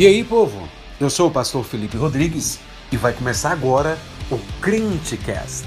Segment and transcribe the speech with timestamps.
[0.00, 0.66] E aí, povo?
[0.98, 2.58] Eu sou o pastor Felipe Rodrigues
[2.90, 3.98] e vai começar agora
[4.30, 5.66] o Crentecast.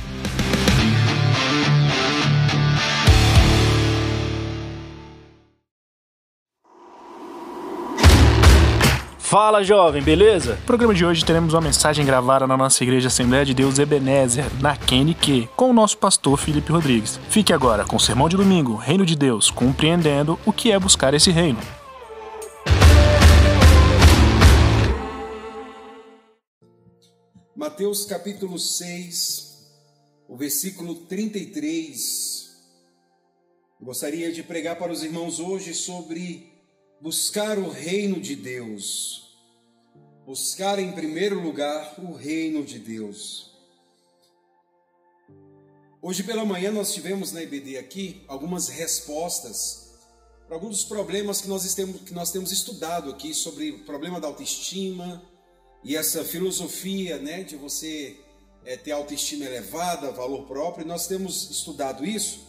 [9.20, 10.56] Fala jovem, beleza?
[10.56, 14.46] No programa de hoje teremos uma mensagem gravada na nossa igreja Assembleia de Deus Ebenezer,
[14.60, 17.20] na QNQ, com o nosso pastor Felipe Rodrigues.
[17.30, 21.14] Fique agora com o sermão de domingo, Reino de Deus, compreendendo o que é buscar
[21.14, 21.60] esse reino.
[27.64, 29.70] Mateus capítulo 6,
[30.28, 32.52] o versículo 33.
[33.80, 36.52] Eu gostaria de pregar para os irmãos hoje sobre
[37.00, 39.34] buscar o reino de Deus.
[40.26, 43.58] Buscar em primeiro lugar o reino de Deus.
[46.02, 49.94] Hoje pela manhã nós tivemos na IBD aqui algumas respostas
[50.48, 54.20] para alguns dos problemas que nós, temos, que nós temos estudado aqui sobre o problema
[54.20, 55.24] da autoestima,
[55.84, 58.18] e essa filosofia né, de você
[58.66, 62.48] é, ter autoestima elevada, valor próprio, nós temos estudado isso,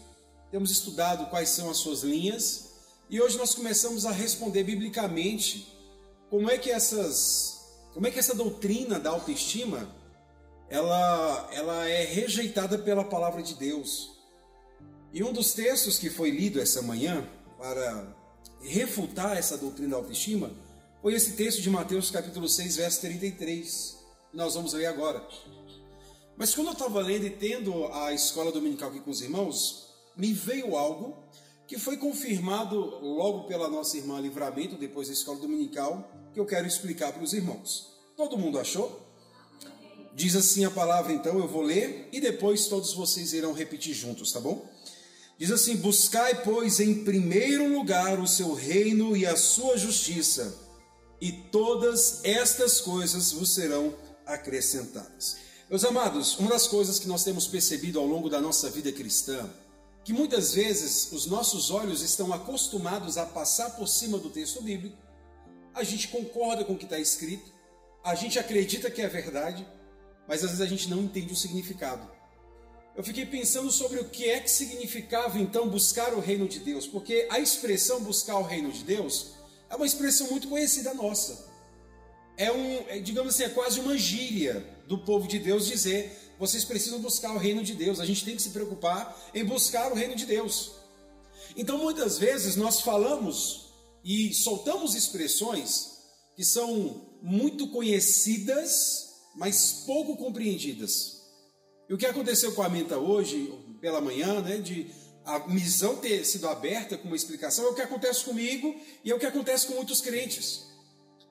[0.51, 2.71] temos estudado quais são as suas linhas,
[3.11, 5.73] e hoje nós começamos a responder biblicamente
[6.31, 7.61] como é que essas,
[7.93, 9.93] como é que essa doutrina da autoestima
[10.69, 14.13] ela, ela é rejeitada pela palavra de Deus.
[15.13, 18.17] E um dos textos que foi lido essa manhã para
[18.61, 20.51] refutar essa doutrina da autoestima
[21.05, 23.99] foi esse texto de Mateus capítulo 6, verso 33.
[24.33, 25.23] Nós vamos ler agora.
[26.35, 30.33] Mas quando eu estava lendo e tendo a escola dominical aqui com os irmãos, me
[30.33, 31.23] veio algo
[31.67, 36.67] que foi confirmado logo pela nossa irmã Livramento, depois da escola dominical, que eu quero
[36.67, 37.93] explicar para os irmãos.
[38.17, 39.07] Todo mundo achou?
[40.15, 44.33] Diz assim a palavra, então eu vou ler e depois todos vocês irão repetir juntos,
[44.33, 44.67] tá bom?
[45.37, 50.64] Diz assim: Buscai, pois, em primeiro lugar o seu reino e a sua justiça
[51.25, 53.95] e todas estas coisas vos serão
[54.27, 55.39] acrescentadas.
[55.71, 59.49] Meus amados, uma das coisas que nós temos percebido ao longo da nossa vida cristã,
[60.05, 64.99] que muitas vezes os nossos olhos estão acostumados a passar por cima do texto bíblico,
[65.73, 67.51] a gente concorda com o que está escrito,
[68.05, 69.67] a gente acredita que é verdade,
[70.29, 72.07] mas às vezes a gente não entende o significado.
[72.95, 76.87] Eu fiquei pensando sobre o que é que significava então buscar o reino de Deus,
[76.87, 79.34] porque a expressão buscar o reino de Deus
[79.75, 81.53] é uma expressão muito conhecida nossa.
[82.37, 86.65] É um, é, digamos assim, é quase uma gíria do povo de Deus dizer: vocês
[86.65, 88.01] precisam buscar o reino de Deus.
[88.01, 90.73] A gente tem que se preocupar em buscar o reino de Deus.
[91.57, 93.73] Então, muitas vezes nós falamos
[94.05, 95.95] e soltamos expressões
[96.37, 101.23] que são muito conhecidas, mas pouco compreendidas.
[101.89, 104.91] E o que aconteceu com a Menta hoje, pela manhã, né, de
[105.25, 109.15] a missão ter sido aberta com uma explicação é o que acontece comigo e é
[109.15, 110.67] o que acontece com muitos crentes.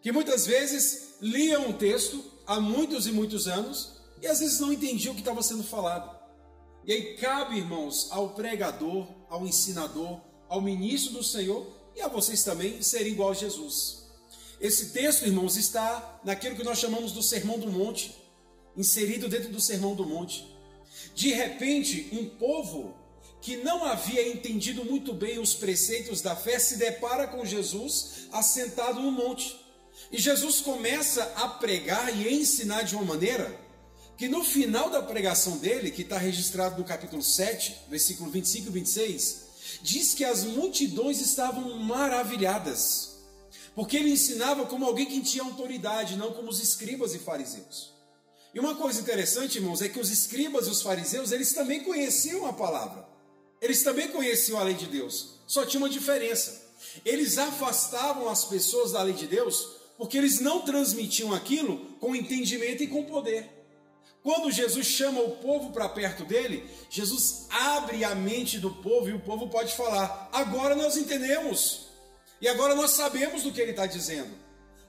[0.02, 4.74] Que muitas vezes liam um texto há muitos e muitos anos e às vezes não
[4.74, 6.24] entendiam o que estava sendo falado.
[6.86, 11.66] E aí cabe, irmãos, ao pregador, ao ensinador, ao ministro do Senhor
[11.96, 14.04] e a vocês também serem igual a Jesus.
[14.60, 18.16] Esse texto, irmãos, está naquilo que nós chamamos do Sermão do Monte,
[18.76, 20.48] inserido dentro do Sermão do Monte.
[21.14, 23.03] De repente, um povo
[23.44, 29.02] que não havia entendido muito bem os preceitos da fé, se depara com Jesus assentado
[29.02, 29.60] no monte.
[30.10, 33.54] E Jesus começa a pregar e ensinar de uma maneira
[34.18, 38.72] que no final da pregação dele, que está registrado no capítulo 7, versículo 25 e
[38.72, 39.42] 26,
[39.82, 43.18] diz que as multidões estavam maravilhadas,
[43.76, 47.92] porque ele ensinava como alguém que tinha autoridade, não como os escribas e fariseus.
[48.54, 52.46] E uma coisa interessante, irmãos, é que os escribas e os fariseus, eles também conheciam
[52.46, 53.12] a palavra.
[53.64, 56.62] Eles também conheciam a lei de Deus, só tinha uma diferença.
[57.06, 62.84] Eles afastavam as pessoas da lei de Deus porque eles não transmitiam aquilo com entendimento
[62.84, 63.50] e com poder.
[64.22, 69.14] Quando Jesus chama o povo para perto dele, Jesus abre a mente do povo e
[69.14, 71.88] o povo pode falar: agora nós entendemos,
[72.42, 74.32] e agora nós sabemos do que ele está dizendo.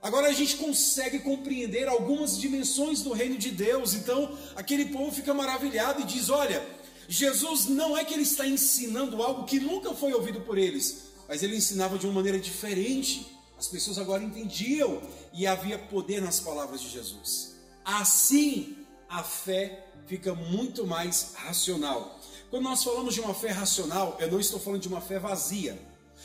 [0.03, 3.95] Agora a gente consegue compreender algumas dimensões do reino de Deus.
[3.95, 6.61] Então aquele povo fica maravilhado e diz: olha,
[7.09, 11.43] Jesus não é que ele está ensinando algo que nunca foi ouvido por eles, mas
[11.43, 13.27] ele ensinava de uma maneira diferente.
[13.59, 15.01] As pessoas agora entendiam
[15.33, 17.55] e havia poder nas palavras de Jesus.
[17.85, 18.77] Assim,
[19.09, 22.19] a fé fica muito mais racional.
[22.51, 25.79] Quando nós falamos de uma fé racional, eu não estou falando de uma fé vazia.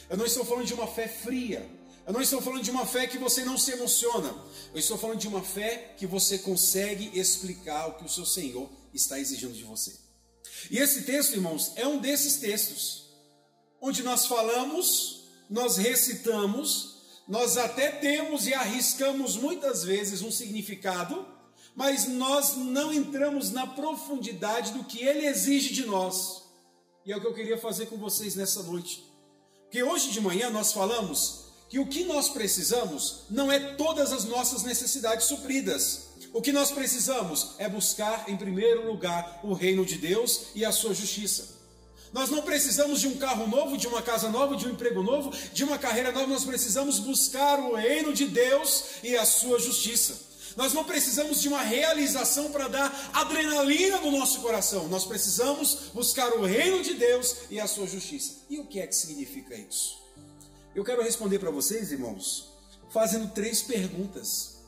[0.09, 1.69] Eu não estou falando de uma fé fria.
[2.05, 4.35] Eu não estou falando de uma fé que você não se emociona.
[4.73, 8.69] Eu estou falando de uma fé que você consegue explicar o que o seu Senhor
[8.93, 10.08] está exigindo de você.
[10.69, 13.09] E esse texto, irmãos, é um desses textos,
[13.81, 21.25] onde nós falamos, nós recitamos, nós até temos e arriscamos muitas vezes um significado,
[21.75, 26.44] mas nós não entramos na profundidade do que ele exige de nós.
[27.05, 29.03] E é o que eu queria fazer com vocês nessa noite.
[29.63, 34.25] Porque hoje de manhã nós falamos que o que nós precisamos não é todas as
[34.25, 36.08] nossas necessidades supridas.
[36.33, 40.71] O que nós precisamos é buscar em primeiro lugar o reino de Deus e a
[40.71, 41.60] sua justiça.
[42.12, 45.31] Nós não precisamos de um carro novo, de uma casa nova, de um emprego novo,
[45.54, 50.30] de uma carreira nova, nós precisamos buscar o reino de Deus e a sua justiça.
[50.56, 54.88] Nós não precisamos de uma realização para dar adrenalina no nosso coração.
[54.88, 58.38] Nós precisamos buscar o reino de Deus e a sua justiça.
[58.50, 60.00] E o que é que significa isso?
[60.75, 62.51] Eu quero responder para vocês, irmãos,
[62.89, 64.58] fazendo três perguntas.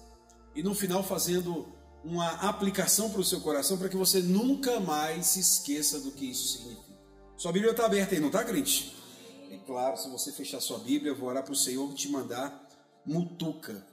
[0.55, 1.67] E no final fazendo
[2.03, 6.29] uma aplicação para o seu coração para que você nunca mais se esqueça do que
[6.29, 6.99] isso significa.
[7.37, 8.95] Sua Bíblia está aberta aí, não está, crente?
[9.49, 12.67] É claro, se você fechar sua Bíblia, eu vou orar para o Senhor te mandar
[13.05, 13.85] mutuca.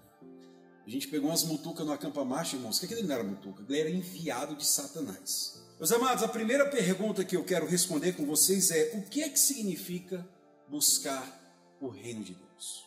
[0.87, 2.79] A gente pegou umas mutucas no acampa marcha, irmãos.
[2.79, 3.63] O que, é que não era mutuca?
[3.69, 5.63] Ele era enviado de Satanás.
[5.79, 9.29] Meus amados, a primeira pergunta que eu quero responder com vocês é: o que é
[9.29, 10.27] que significa
[10.69, 12.85] buscar o reino de Deus?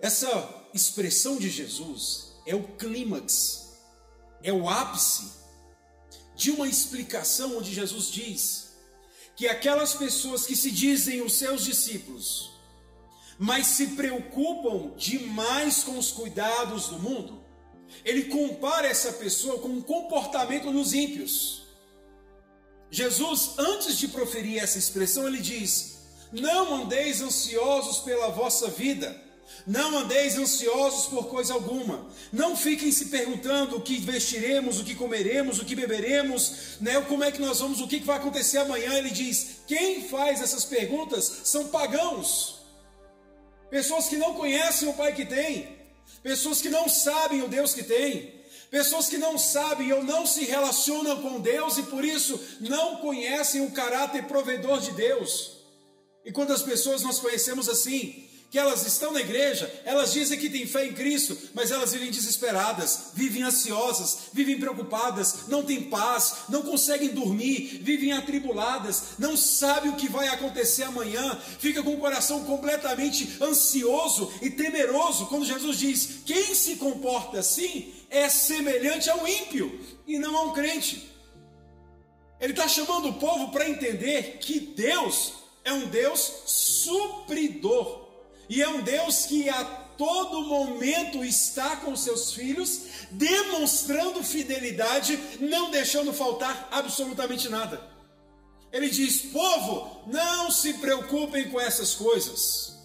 [0.00, 0.28] Essa
[0.74, 3.72] expressão de Jesus é o clímax,
[4.42, 5.30] é o ápice
[6.34, 8.70] de uma explicação onde Jesus diz
[9.36, 12.50] que aquelas pessoas que se dizem os seus discípulos,
[13.38, 17.42] mas se preocupam demais com os cuidados do mundo,
[18.04, 21.62] ele compara essa pessoa com um comportamento dos ímpios.
[22.90, 26.00] Jesus, antes de proferir essa expressão, ele diz:
[26.32, 29.29] Não andeis ansiosos pela vossa vida
[29.66, 32.08] não andeis ansiosos por coisa alguma.
[32.32, 37.00] Não fiquem se perguntando o que vestiremos, o que comeremos, o que beberemos, né?
[37.02, 38.94] como é que nós vamos, o que vai acontecer amanhã.
[38.94, 42.60] Ele diz: quem faz essas perguntas são pagãos,
[43.70, 45.76] pessoas que não conhecem o Pai que tem,
[46.22, 48.40] pessoas que não sabem o Deus que tem.
[48.70, 53.62] Pessoas que não sabem ou não se relacionam com Deus e por isso não conhecem
[53.62, 55.58] o caráter provedor de Deus.
[56.24, 60.50] E quando as pessoas nós conhecemos assim, que elas estão na igreja, elas dizem que
[60.50, 66.34] têm fé em Cristo, mas elas vivem desesperadas, vivem ansiosas, vivem preocupadas, não têm paz,
[66.48, 72.00] não conseguem dormir, vivem atribuladas, não sabem o que vai acontecer amanhã, fica com o
[72.00, 79.28] coração completamente ansioso e temeroso, quando Jesus diz: quem se comporta assim é semelhante ao
[79.28, 81.08] ímpio e não a um crente.
[82.40, 88.09] Ele está chamando o povo para entender que Deus é um Deus supridor.
[88.50, 89.64] E é um Deus que a
[89.96, 92.80] todo momento está com seus filhos,
[93.12, 97.80] demonstrando fidelidade, não deixando faltar absolutamente nada.
[98.72, 102.76] Ele diz: povo, não se preocupem com essas coisas,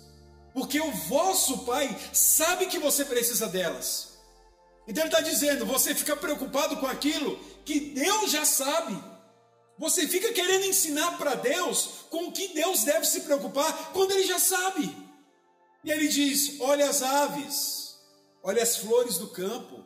[0.54, 4.20] porque o vosso Pai sabe que você precisa delas.
[4.88, 8.96] Então ele está dizendo: você fica preocupado com aquilo que Deus já sabe.
[9.80, 14.28] Você fica querendo ensinar para Deus com o que Deus deve se preocupar quando ele
[14.28, 15.05] já sabe.
[15.86, 17.96] E ele diz: Olha as aves,
[18.42, 19.86] olha as flores do campo.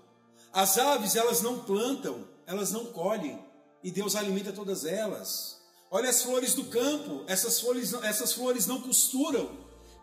[0.52, 3.40] As aves, elas não plantam, elas não colhem,
[3.84, 5.60] e Deus alimenta todas elas.
[5.92, 9.52] Olha as flores do campo, essas flores, essas flores não costuram,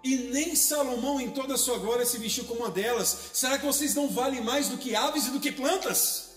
[0.04, 3.30] e nem Salomão em toda a sua glória se vestiu como uma delas.
[3.32, 6.30] Será que vocês não valem mais do que aves e do que plantas?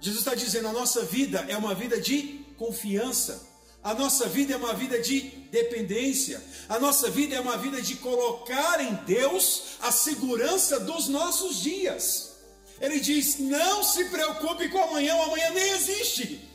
[0.00, 3.51] Jesus está dizendo: a nossa vida é uma vida de confiança.
[3.82, 5.20] A nossa vida é uma vida de
[5.50, 6.40] dependência.
[6.68, 12.36] A nossa vida é uma vida de colocar em Deus a segurança dos nossos dias.
[12.80, 16.48] Ele diz: não se preocupe com amanhã, o amanhã nem existe.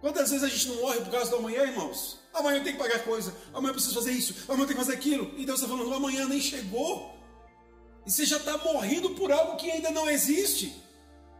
[0.00, 2.18] Quantas vezes a gente não morre por causa do amanhã, irmãos?
[2.34, 4.84] Amanhã eu tenho que pagar coisa, amanhã eu preciso fazer isso, amanhã eu tenho que
[4.84, 5.32] fazer aquilo.
[5.38, 7.16] E Deus está falando: amanhã nem chegou.
[8.04, 10.74] E você já está morrendo por algo que ainda não existe.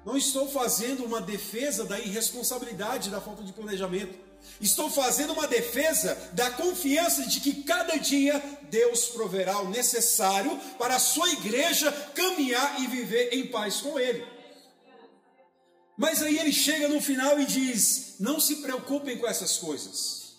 [0.07, 4.32] Não estou fazendo uma defesa da irresponsabilidade, da falta de planejamento.
[4.61, 8.39] Estou fazendo uma defesa da confiança de que cada dia
[8.71, 14.25] Deus proverá o necessário para a sua igreja caminhar e viver em paz com Ele.
[15.97, 20.37] Mas aí ele chega no final e diz: Não se preocupem com essas coisas.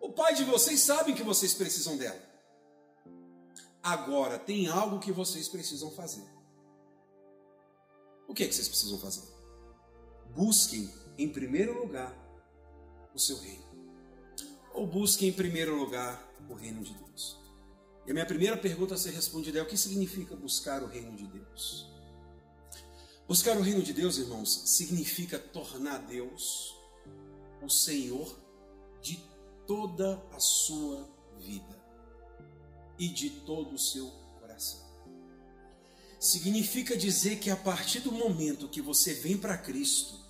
[0.00, 2.20] O pai de vocês sabe que vocês precisam dela.
[3.82, 6.24] Agora tem algo que vocês precisam fazer.
[8.28, 9.22] O que é que vocês precisam fazer?
[10.34, 12.14] Busquem em primeiro lugar
[13.14, 13.64] o seu reino.
[14.74, 17.38] Ou busque em primeiro lugar o reino de Deus.
[18.06, 21.16] E a minha primeira pergunta a ser respondida é: o que significa buscar o reino
[21.16, 21.90] de Deus?
[23.28, 26.74] Buscar o reino de Deus, irmãos, significa tornar Deus
[27.62, 28.36] o Senhor
[29.00, 29.22] de
[29.66, 31.80] toda a sua vida.
[32.98, 34.06] e de todo o seu
[34.38, 34.80] coração.
[36.20, 40.20] Significa dizer que a partir do momento que você vem para Cristo,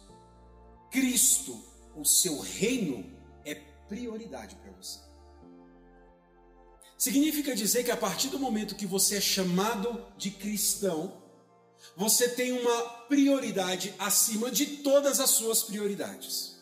[0.91, 1.62] Cristo,
[1.96, 3.11] o seu reino,
[3.44, 3.54] é
[3.88, 5.00] prioridade para você.
[6.96, 11.20] Significa dizer que a partir do momento que você é chamado de cristão,
[11.96, 16.56] você tem uma prioridade acima de todas as suas prioridades.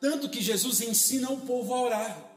[0.00, 2.32] Tanto que Jesus ensina o povo a orar.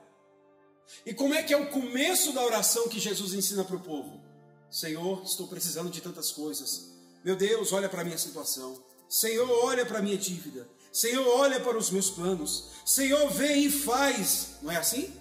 [1.05, 4.21] E como é que é o começo da oração que Jesus ensina para o povo?
[4.69, 6.91] Senhor, estou precisando de tantas coisas.
[7.23, 8.83] Meu Deus, olha para a minha situação.
[9.07, 10.69] Senhor, olha para a minha dívida.
[10.91, 12.71] Senhor, olha para os meus planos.
[12.85, 14.57] Senhor, vem e faz.
[14.61, 15.13] Não é assim?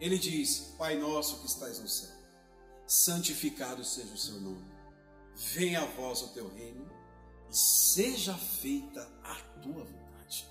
[0.00, 2.10] Ele diz: Pai nosso que estás no céu,
[2.86, 4.66] santificado seja o seu nome.
[5.36, 6.90] Venha a vós o teu reino
[7.50, 10.48] e seja feita a tua vontade.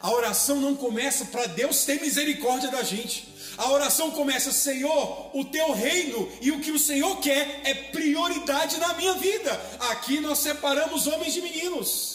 [0.00, 3.34] A oração não começa para Deus ter misericórdia da gente.
[3.56, 8.78] A oração começa, Senhor, o teu reino e o que o Senhor quer é prioridade
[8.78, 9.52] na minha vida.
[9.90, 12.13] Aqui nós separamos homens de meninos.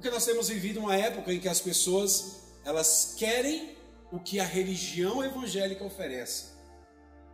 [0.00, 3.76] Porque nós temos vivido uma época em que as pessoas elas querem
[4.10, 6.54] o que a religião evangélica oferece.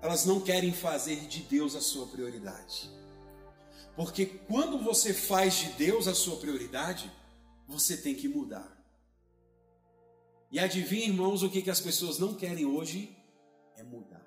[0.03, 2.91] Elas não querem fazer de Deus a sua prioridade.
[3.95, 7.09] Porque quando você faz de Deus a sua prioridade,
[7.69, 8.77] você tem que mudar.
[10.51, 13.17] E adivinha, irmãos, o que, que as pessoas não querem hoje?
[13.77, 14.27] É mudar.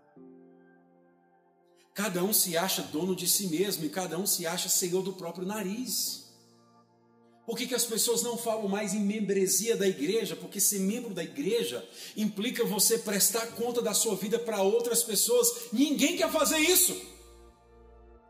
[1.93, 5.11] Cada um se acha dono de si mesmo e cada um se acha senhor do
[5.11, 6.18] próprio nariz.
[7.49, 10.35] Por que, que as pessoas não falam mais em membresia da igreja?
[10.35, 11.83] Porque ser membro da igreja
[12.15, 15.51] implica você prestar conta da sua vida para outras pessoas.
[15.73, 16.95] Ninguém quer fazer isso.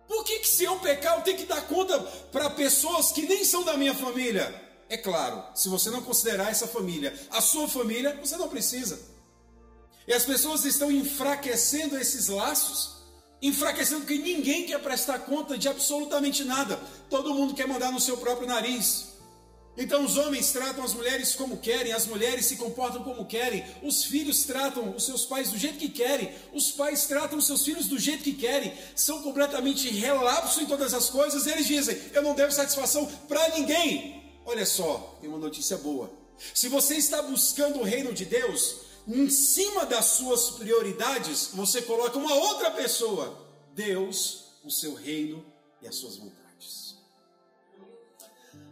[0.08, 2.00] Por que, que se eu pecar, eu tenho que dar conta
[2.32, 4.56] para pessoas que nem são da minha família?
[4.88, 9.02] É claro, se você não considerar essa família a sua família, você não precisa.
[10.08, 13.04] E as pessoas estão enfraquecendo esses laços,
[13.42, 16.80] enfraquecendo porque ninguém quer prestar conta de absolutamente nada.
[17.10, 19.09] Todo mundo quer mandar no seu próprio nariz.
[19.78, 24.04] Então os homens tratam as mulheres como querem, as mulheres se comportam como querem, os
[24.04, 27.88] filhos tratam os seus pais do jeito que querem, os pais tratam os seus filhos
[27.88, 32.22] do jeito que querem, são completamente relapso em todas as coisas, e eles dizem: Eu
[32.22, 34.22] não devo satisfação para ninguém.
[34.46, 36.12] Olha só, tem uma notícia boa.
[36.54, 42.18] Se você está buscando o reino de Deus, em cima das suas prioridades, você coloca
[42.18, 45.46] uma outra pessoa, Deus, o seu reino
[45.82, 46.89] e as suas vontades.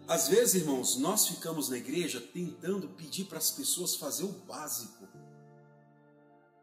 [0.08, 5.06] Às vezes, irmãos, nós ficamos na igreja tentando pedir para as pessoas fazer o básico.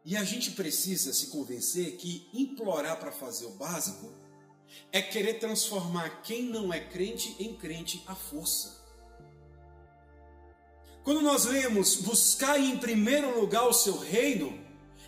[0.03, 4.11] E a gente precisa se convencer que implorar para fazer o básico
[4.91, 8.83] é querer transformar quem não é crente em crente à força.
[11.03, 14.59] Quando nós lemos buscar em primeiro lugar o seu reino,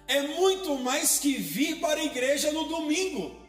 [0.07, 3.46] é muito mais que vir para a igreja no domingo.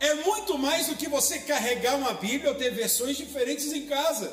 [0.00, 4.32] É muito mais do que você carregar uma Bíblia ou ter versões diferentes em casa.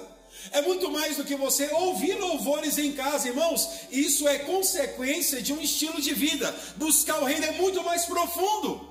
[0.51, 3.67] É muito mais do que você ouvir louvores em casa, irmãos.
[3.91, 6.53] Isso é consequência de um estilo de vida.
[6.77, 8.89] Buscar o reino é muito mais profundo.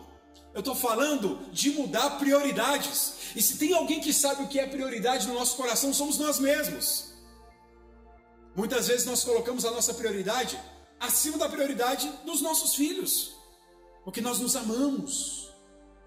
[0.52, 3.14] Eu estou falando de mudar prioridades.
[3.34, 6.38] E se tem alguém que sabe o que é prioridade no nosso coração, somos nós
[6.38, 7.10] mesmos.
[8.54, 10.58] Muitas vezes nós colocamos a nossa prioridade
[10.98, 13.32] acima da prioridade dos nossos filhos,
[14.04, 15.39] porque nós nos amamos,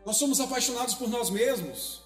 [0.06, 2.02] nós somos apaixonados por nós mesmos.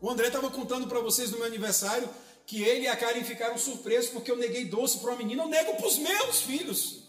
[0.00, 2.08] O André estava contando para vocês no meu aniversário
[2.46, 5.48] que ele e a Karen ficaram surpresos porque eu neguei doce para uma menina, eu
[5.48, 7.04] nego para os meus filhos.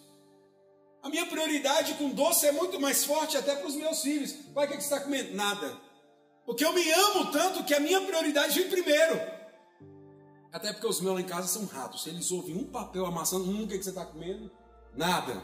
[1.04, 4.32] A minha prioridade com doce é muito mais forte até para os meus filhos.
[4.54, 5.36] Pai, o que você está comendo?
[5.36, 5.77] Nada.
[6.46, 9.20] Porque eu me amo tanto que a minha prioridade vem primeiro.
[10.51, 12.08] Até porque os meus lá em casa são ratos.
[12.08, 14.50] Eles ouvem um papel amassando, hum, o que, que você está comendo?
[14.96, 15.44] Nada.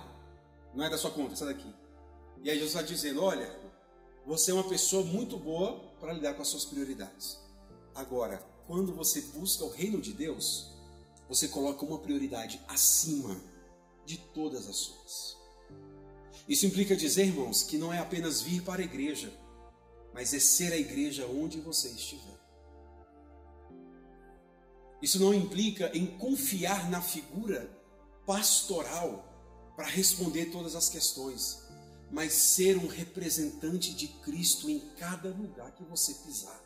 [0.73, 1.75] Não é da sua conta, sai daqui.
[2.41, 3.59] E aí Jesus está dizendo: olha,
[4.31, 7.37] você é uma pessoa muito boa para lidar com as suas prioridades.
[7.93, 10.71] Agora, quando você busca o reino de Deus,
[11.27, 13.41] você coloca uma prioridade acima
[14.05, 15.37] de todas as suas.
[16.47, 19.37] Isso implica dizer, irmãos, que não é apenas vir para a igreja,
[20.13, 22.39] mas é ser a igreja onde você estiver.
[25.01, 27.69] Isso não implica em confiar na figura
[28.25, 29.25] pastoral
[29.75, 31.60] para responder todas as questões,
[32.11, 36.61] mas ser um representante de Cristo em cada lugar que você pisar.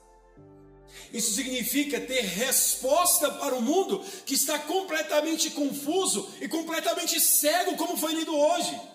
[1.14, 7.98] Isso significa ter resposta para o mundo que está completamente confuso e completamente cego, como
[7.98, 8.95] foi lido hoje.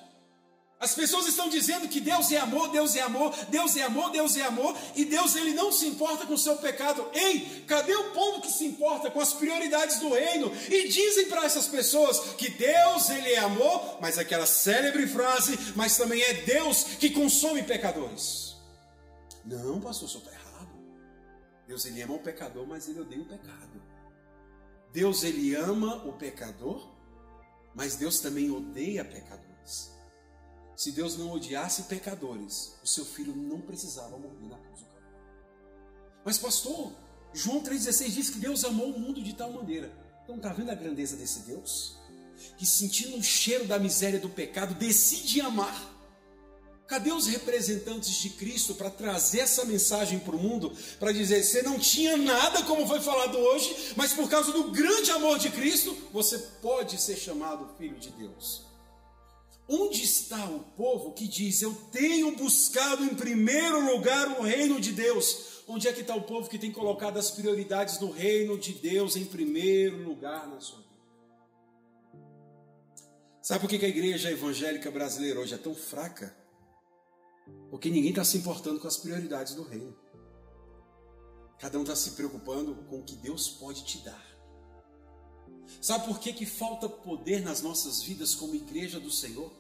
[0.81, 4.35] As pessoas estão dizendo que Deus é amor, Deus é amor, Deus é amor, Deus
[4.39, 7.07] é amor, e Deus ele não se importa com o seu pecado.
[7.13, 10.51] Ei, cadê o povo que se importa com as prioridades do reino?
[10.71, 15.99] E dizem para essas pessoas que Deus ele é amor, mas aquela célebre frase, mas
[15.99, 18.57] também é Deus que consome pecadores.
[19.45, 20.71] Não, pastor, o senhor está errado.
[21.69, 23.83] Deus ele ama o pecador, mas ele odeia o pecado.
[24.95, 26.91] Deus ele ama o pecador,
[27.75, 30.00] mas Deus também odeia pecadores.
[30.81, 35.19] Se Deus não odiasse pecadores, o seu filho não precisava morrer na cruz do Calvário.
[36.25, 36.91] Mas, pastor,
[37.35, 39.93] João 3,16 diz que Deus amou o mundo de tal maneira.
[40.25, 41.99] Então, está vendo a grandeza desse Deus?
[42.57, 45.79] Que sentindo o cheiro da miséria do pecado, decide amar.
[46.87, 50.75] Cadê os representantes de Cristo para trazer essa mensagem para o mundo?
[50.99, 55.11] Para dizer, você não tinha nada, como foi falado hoje, mas por causa do grande
[55.11, 58.70] amor de Cristo, você pode ser chamado filho de Deus.
[59.73, 64.91] Onde está o povo que diz: Eu tenho buscado em primeiro lugar o reino de
[64.91, 65.63] Deus?
[65.69, 69.15] Onde é que está o povo que tem colocado as prioridades do reino de Deus
[69.15, 70.91] em primeiro lugar na sua vida?
[73.41, 76.37] Sabe por que a igreja evangélica brasileira hoje é tão fraca?
[77.71, 79.97] Porque ninguém está se importando com as prioridades do reino.
[81.61, 84.31] Cada um está se preocupando com o que Deus pode te dar.
[85.81, 89.60] Sabe por que, que falta poder nas nossas vidas como igreja do Senhor?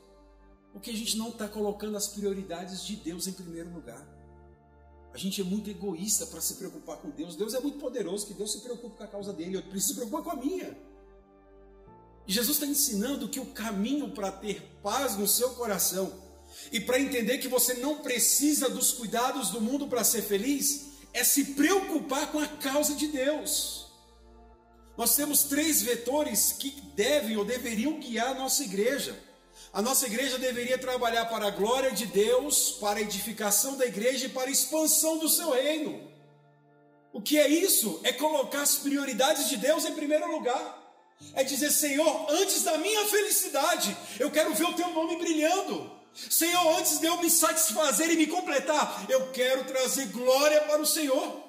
[0.72, 4.06] Porque a gente não está colocando as prioridades de Deus em primeiro lugar.
[5.12, 7.34] A gente é muito egoísta para se preocupar com Deus.
[7.34, 9.56] Deus é muito poderoso, que Deus se preocupe com a causa dele.
[9.56, 10.76] Eu preciso se preocupar com a minha.
[12.26, 16.12] E Jesus está ensinando que o caminho para ter paz no seu coração
[16.70, 21.24] e para entender que você não precisa dos cuidados do mundo para ser feliz é
[21.24, 23.90] se preocupar com a causa de Deus.
[24.96, 29.18] Nós temos três vetores que devem ou deveriam guiar a nossa igreja.
[29.72, 34.26] A nossa igreja deveria trabalhar para a glória de Deus, para a edificação da igreja
[34.26, 36.10] e para a expansão do seu reino.
[37.12, 38.00] O que é isso?
[38.02, 40.78] É colocar as prioridades de Deus em primeiro lugar.
[41.34, 45.90] É dizer, Senhor, antes da minha felicidade, eu quero ver o teu nome brilhando.
[46.12, 50.86] Senhor, antes de eu me satisfazer e me completar, eu quero trazer glória para o
[50.86, 51.44] Senhor.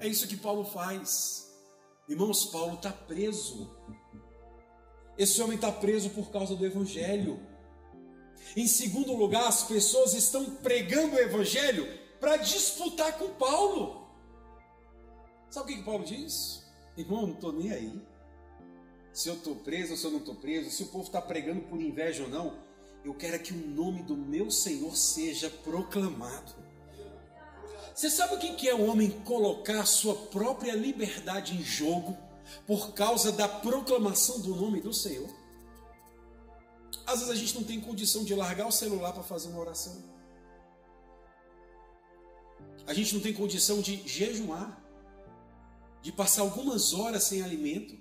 [0.00, 1.46] É isso que Paulo faz.
[2.08, 3.70] Irmãos, Paulo está preso.
[5.18, 7.55] Esse homem está preso por causa do Evangelho.
[8.54, 11.88] Em segundo lugar, as pessoas estão pregando o evangelho
[12.20, 14.06] para disputar com Paulo.
[15.50, 16.64] Sabe o que, Paulo diz?
[16.96, 18.02] Irmão, eu não estou nem aí.
[19.12, 21.62] Se eu estou preso ou se eu não estou preso, se o povo está pregando
[21.62, 22.58] por inveja ou não,
[23.04, 26.52] eu quero que o nome do meu Senhor seja proclamado.
[27.94, 32.16] Você sabe o que é o homem colocar a sua própria liberdade em jogo
[32.66, 35.28] por causa da proclamação do nome do Senhor?
[37.06, 40.02] Às vezes a gente não tem condição de largar o celular para fazer uma oração.
[42.86, 44.82] A gente não tem condição de jejuar,
[46.02, 47.96] de passar algumas horas sem alimento.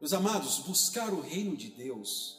[0.00, 2.38] Meus amados, buscar o reino de Deus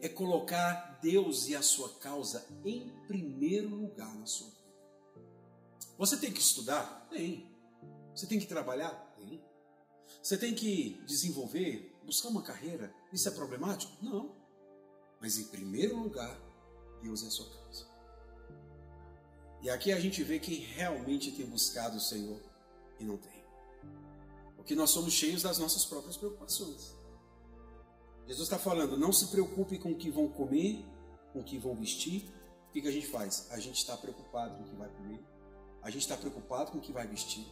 [0.00, 4.62] é colocar Deus e a sua causa em primeiro lugar na sua vida.
[5.98, 7.06] Você tem que estudar?
[7.10, 7.48] Tem.
[8.14, 8.90] Você tem que trabalhar?
[9.16, 9.42] Tem.
[10.22, 12.94] Você tem que desenvolver, buscar uma carreira?
[13.12, 13.92] Isso é problemático?
[14.02, 14.34] Não.
[15.20, 16.40] Mas em primeiro lugar,
[17.02, 17.86] Deus é a sua causa.
[19.60, 22.40] E aqui a gente vê quem realmente tem buscado o Senhor
[22.98, 23.44] e não tem.
[24.56, 26.96] Porque nós somos cheios das nossas próprias preocupações.
[28.26, 30.84] Jesus está falando, não se preocupe com o que vão comer,
[31.32, 32.32] com o que vão vestir.
[32.68, 33.48] O que a gente faz?
[33.50, 35.22] A gente está preocupado com o que vai comer,
[35.82, 37.46] a gente está preocupado com o que vai vestir,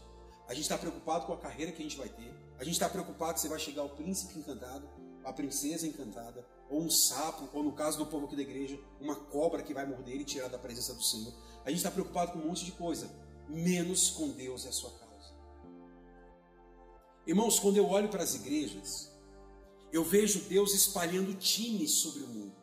[0.49, 2.89] a gente está preocupado com a carreira que a gente vai ter, a gente está
[2.89, 4.89] preocupado se vai chegar o príncipe encantado,
[5.25, 9.15] a princesa encantada, ou um sapo, ou no caso do povo aqui da igreja, uma
[9.15, 11.35] cobra que vai morder e tirar da presença do Senhor.
[11.65, 13.11] A gente está preocupado com um monte de coisa,
[13.49, 15.35] menos com Deus e a sua causa.
[17.27, 19.11] Irmãos, quando eu olho para as igrejas,
[19.93, 22.57] eu vejo Deus espalhando times sobre o mundo.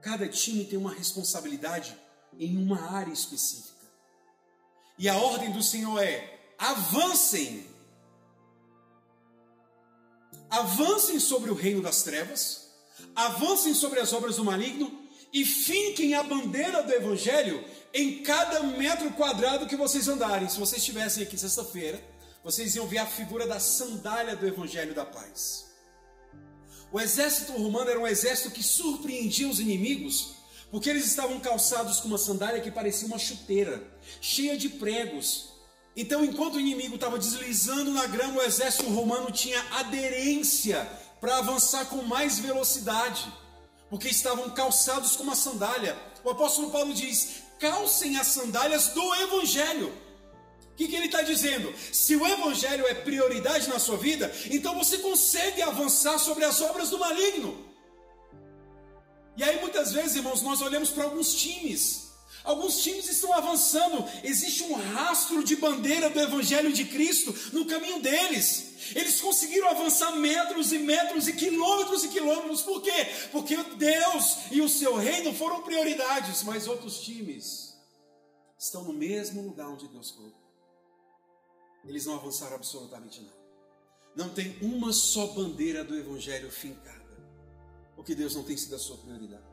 [0.00, 1.96] Cada time tem uma responsabilidade
[2.38, 3.86] em uma área específica.
[4.98, 7.66] E a ordem do Senhor é: avancem
[10.52, 12.68] avancem sobre o reino das trevas,
[13.16, 15.00] avancem sobre as obras do maligno
[15.32, 20.50] e finquem a bandeira do evangelho em cada metro quadrado que vocês andarem.
[20.50, 22.04] Se vocês estivessem aqui sexta-feira,
[22.44, 25.70] vocês iam ver a figura da sandália do evangelho da paz.
[26.92, 30.34] O exército romano era um exército que surpreendia os inimigos,
[30.70, 33.82] porque eles estavam calçados com uma sandália que parecia uma chuteira,
[34.20, 35.51] cheia de pregos,
[35.96, 40.88] então, enquanto o inimigo estava deslizando na grama, o exército romano tinha aderência
[41.20, 43.32] para avançar com mais velocidade.
[43.90, 45.94] porque estavam calçados com uma sandália.
[46.24, 49.92] O apóstolo Paulo diz: calcem as sandálias do Evangelho.
[50.72, 51.70] O que, que ele está dizendo?
[51.92, 56.88] Se o Evangelho é prioridade na sua vida, então você consegue avançar sobre as obras
[56.88, 57.66] do maligno.
[59.36, 62.11] E aí muitas vezes, irmãos, nós olhamos para alguns times.
[62.44, 68.00] Alguns times estão avançando, existe um rastro de bandeira do Evangelho de Cristo no caminho
[68.00, 68.72] deles.
[68.96, 72.62] Eles conseguiram avançar metros e metros e quilômetros e quilômetros.
[72.62, 73.06] Por quê?
[73.30, 77.76] Porque Deus e o seu reino foram prioridades, mas outros times
[78.58, 80.42] estão no mesmo lugar onde Deus colocou.
[81.84, 83.42] Eles não avançaram absolutamente nada.
[84.14, 87.02] Não tem uma só bandeira do evangelho fincada.
[87.96, 89.51] Porque Deus não tem sido a sua prioridade.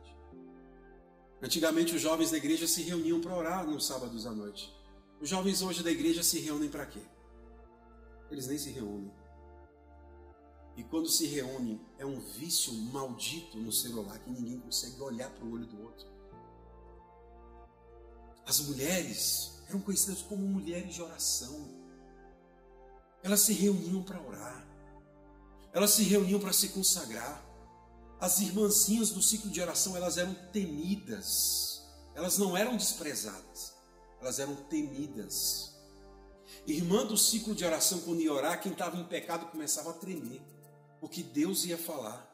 [1.42, 4.74] Antigamente os jovens da igreja se reuniam para orar nos sábados à noite.
[5.20, 7.00] Os jovens hoje da igreja se reúnem para quê?
[8.30, 9.12] Eles nem se reúnem.
[10.76, 15.44] E quando se reúnem, é um vício maldito no celular que ninguém consegue olhar para
[15.44, 16.06] o olho do outro.
[18.46, 21.68] As mulheres eram conhecidas como mulheres de oração.
[23.22, 24.66] Elas se reuniam para orar.
[25.72, 27.44] Elas se reuniam para se consagrar.
[28.20, 31.82] As irmãzinhas do ciclo de oração, elas eram temidas.
[32.14, 33.72] Elas não eram desprezadas.
[34.20, 35.74] Elas eram temidas.
[36.66, 40.42] Irmã do ciclo de oração, quando ia orar, quem estava em pecado começava a tremer
[41.00, 42.29] porque Deus ia falar.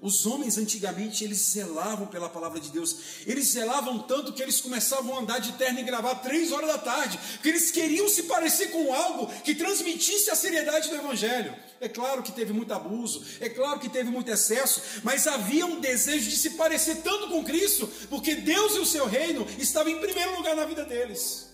[0.00, 5.14] Os homens antigamente eles zelavam pela palavra de Deus, eles zelavam tanto que eles começavam
[5.14, 8.70] a andar de terno e gravar três horas da tarde, porque eles queriam se parecer
[8.70, 11.54] com algo que transmitisse a seriedade do Evangelho.
[11.80, 15.80] É claro que teve muito abuso, é claro que teve muito excesso, mas havia um
[15.80, 20.00] desejo de se parecer tanto com Cristo, porque Deus e o seu reino estavam em
[20.00, 21.50] primeiro lugar na vida deles.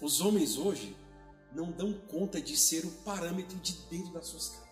[0.00, 0.96] Os homens hoje
[1.52, 4.65] não dão conta de ser o parâmetro de dentro das suas casas.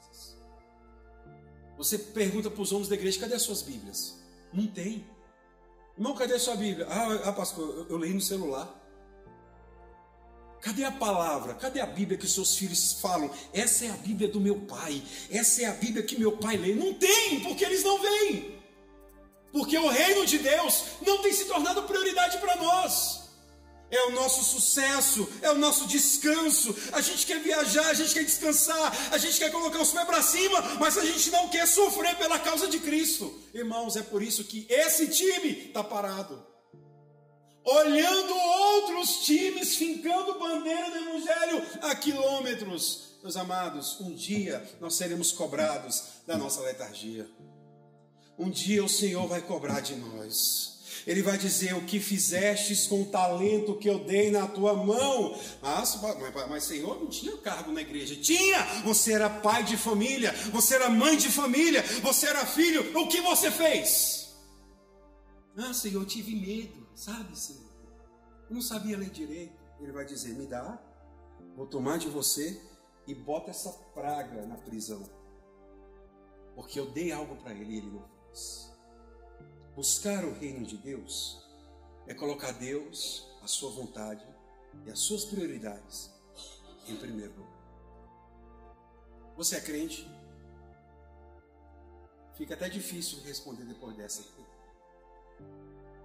[1.77, 4.15] Você pergunta para os homens da igreja: cadê as suas Bíblias?
[4.53, 5.07] Não tem.
[5.97, 6.87] Irmão, cadê a sua Bíblia?
[6.89, 8.83] Ah, ah pastor, eu, eu leio no celular.
[10.61, 11.55] Cadê a palavra?
[11.55, 13.31] Cadê a Bíblia que seus filhos falam?
[13.53, 15.03] Essa é a Bíblia do meu pai.
[15.31, 16.75] Essa é a Bíblia que meu pai lê.
[16.75, 18.59] Não tem, porque eles não vêm.
[19.53, 23.24] Porque o reino de Deus não tem se tornado prioridade para nós
[23.95, 26.75] é o nosso sucesso, é o nosso descanso.
[26.93, 30.23] A gente quer viajar, a gente quer descansar, a gente quer colocar os pés para
[30.23, 33.33] cima, mas a gente não quer sofrer pela causa de Cristo.
[33.55, 36.45] Irmãos, é por isso que esse time está parado.
[37.65, 43.15] Olhando outros times fincando bandeira do Evangelho a quilômetros.
[43.23, 47.27] Meus amados, um dia nós seremos cobrados da nossa letargia.
[48.37, 50.74] Um dia o Senhor vai cobrar de nós.
[51.07, 55.39] Ele vai dizer: O que fizestes com o talento que eu dei na tua mão?
[55.63, 58.17] Mas, mas, mas, Senhor, não tinha cargo na igreja.
[58.17, 58.63] Tinha!
[58.85, 62.99] Você era pai de família, você era mãe de família, você era filho.
[62.99, 64.35] O que você fez?
[65.57, 67.73] Ah, Senhor, eu tive medo, sabe, Senhor?
[68.49, 69.63] Eu não sabia ler direito.
[69.81, 70.83] Ele vai dizer: Me dá,
[71.57, 72.61] vou tomar de você
[73.07, 75.03] e bota essa praga na prisão.
[76.55, 78.74] Porque eu dei algo para ele e ele não fez.
[79.75, 81.43] Buscar o reino de Deus
[82.07, 84.25] é colocar Deus, a sua vontade
[84.87, 86.11] e as suas prioridades
[86.87, 87.65] em primeiro lugar.
[89.37, 90.09] Você é crente?
[92.35, 94.45] Fica até difícil responder depois dessa aqui.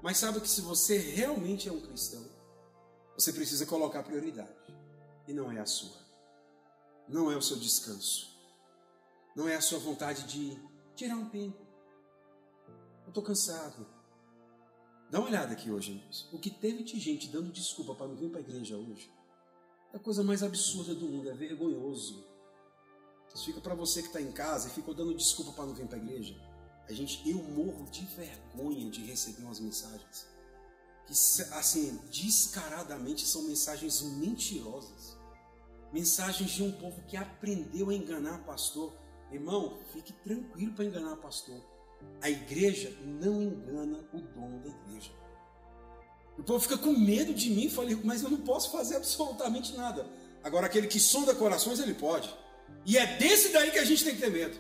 [0.01, 2.25] Mas sabe que se você realmente é um cristão,
[3.13, 4.49] você precisa colocar prioridade.
[5.27, 5.99] E não é a sua.
[7.07, 8.35] Não é o seu descanso.
[9.35, 10.59] Não é a sua vontade de
[10.95, 11.68] tirar um tempo
[13.09, 13.87] eu estou cansado.
[15.09, 16.03] Dá uma olhada aqui hoje.
[16.31, 19.11] O que teve de gente dando desculpa para não vir para a igreja hoje
[19.91, 22.23] é a coisa mais absurda do mundo, é vergonhoso.
[23.33, 25.87] Isso fica para você que está em casa e ficou dando desculpa para não vir
[25.87, 26.35] para a igreja.
[26.87, 30.27] A gente, eu morro de vergonha de receber umas mensagens
[31.07, 31.13] que,
[31.53, 35.17] assim, descaradamente são mensagens mentirosas.
[35.91, 38.93] Mensagens de um povo que aprendeu a enganar pastor.
[39.31, 41.59] Irmão, fique tranquilo para enganar pastor.
[42.21, 45.11] A igreja não engana o dono da igreja.
[46.37, 50.07] O povo fica com medo de mim, falei, mas eu não posso fazer absolutamente nada.
[50.43, 52.33] Agora, aquele que sonda corações, ele pode.
[52.85, 54.57] E é desse daí que a gente tem que ter medo.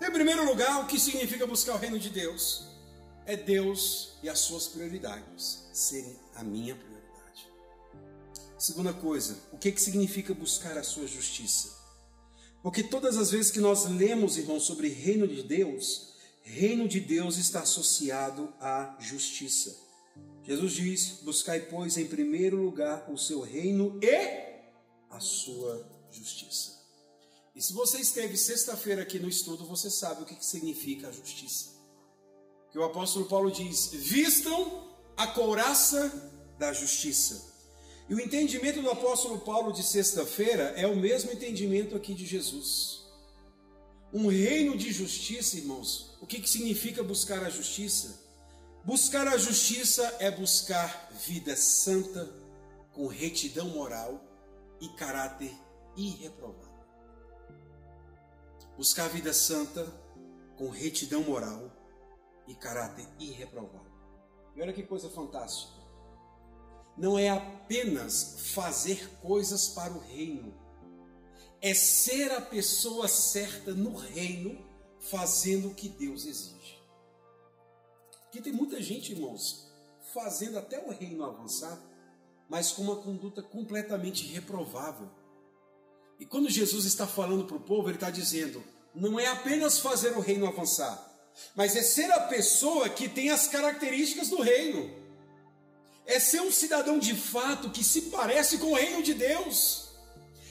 [0.00, 2.66] Em primeiro lugar, o que significa buscar o reino de Deus?
[3.26, 6.98] É Deus e as suas prioridades serem a minha prioridade.
[8.56, 11.76] Segunda coisa, o que, que significa buscar a sua justiça?
[12.62, 16.14] Porque todas as vezes que nós lemos, irmãos, sobre reino de Deus,
[16.50, 19.76] Reino de Deus está associado à justiça.
[20.42, 24.48] Jesus diz: Buscai, pois, em primeiro lugar o seu reino e
[25.10, 26.78] a sua justiça.
[27.54, 31.76] E se você esteve sexta-feira aqui no estudo, você sabe o que significa a justiça.
[32.72, 37.46] que o apóstolo Paulo diz: vistam a couraça da justiça.
[38.08, 43.02] E o entendimento do apóstolo Paulo de sexta-feira é o mesmo entendimento aqui de Jesus.
[44.14, 46.07] Um reino de justiça, irmãos.
[46.20, 48.26] O que, que significa buscar a justiça?
[48.84, 52.28] Buscar a justiça é buscar vida santa,
[52.92, 54.20] com retidão moral
[54.80, 55.54] e caráter
[55.96, 56.68] irreprovável.
[58.76, 59.84] Buscar vida santa
[60.56, 61.70] com retidão moral
[62.46, 63.92] e caráter irreprovável.
[64.56, 65.78] E olha que coisa fantástica.
[66.96, 70.52] Não é apenas fazer coisas para o reino,
[71.60, 74.67] é ser a pessoa certa no reino,
[75.10, 76.78] fazendo o que Deus exige.
[78.22, 79.70] Porque tem muita gente, irmãos,
[80.12, 81.78] fazendo até o reino avançar,
[82.48, 85.08] mas com uma conduta completamente reprovável.
[86.18, 88.62] E quando Jesus está falando para o povo, ele está dizendo:
[88.94, 91.10] não é apenas fazer o reino avançar,
[91.54, 94.96] mas é ser a pessoa que tem as características do reino.
[96.04, 99.87] É ser um cidadão de fato que se parece com o reino de Deus.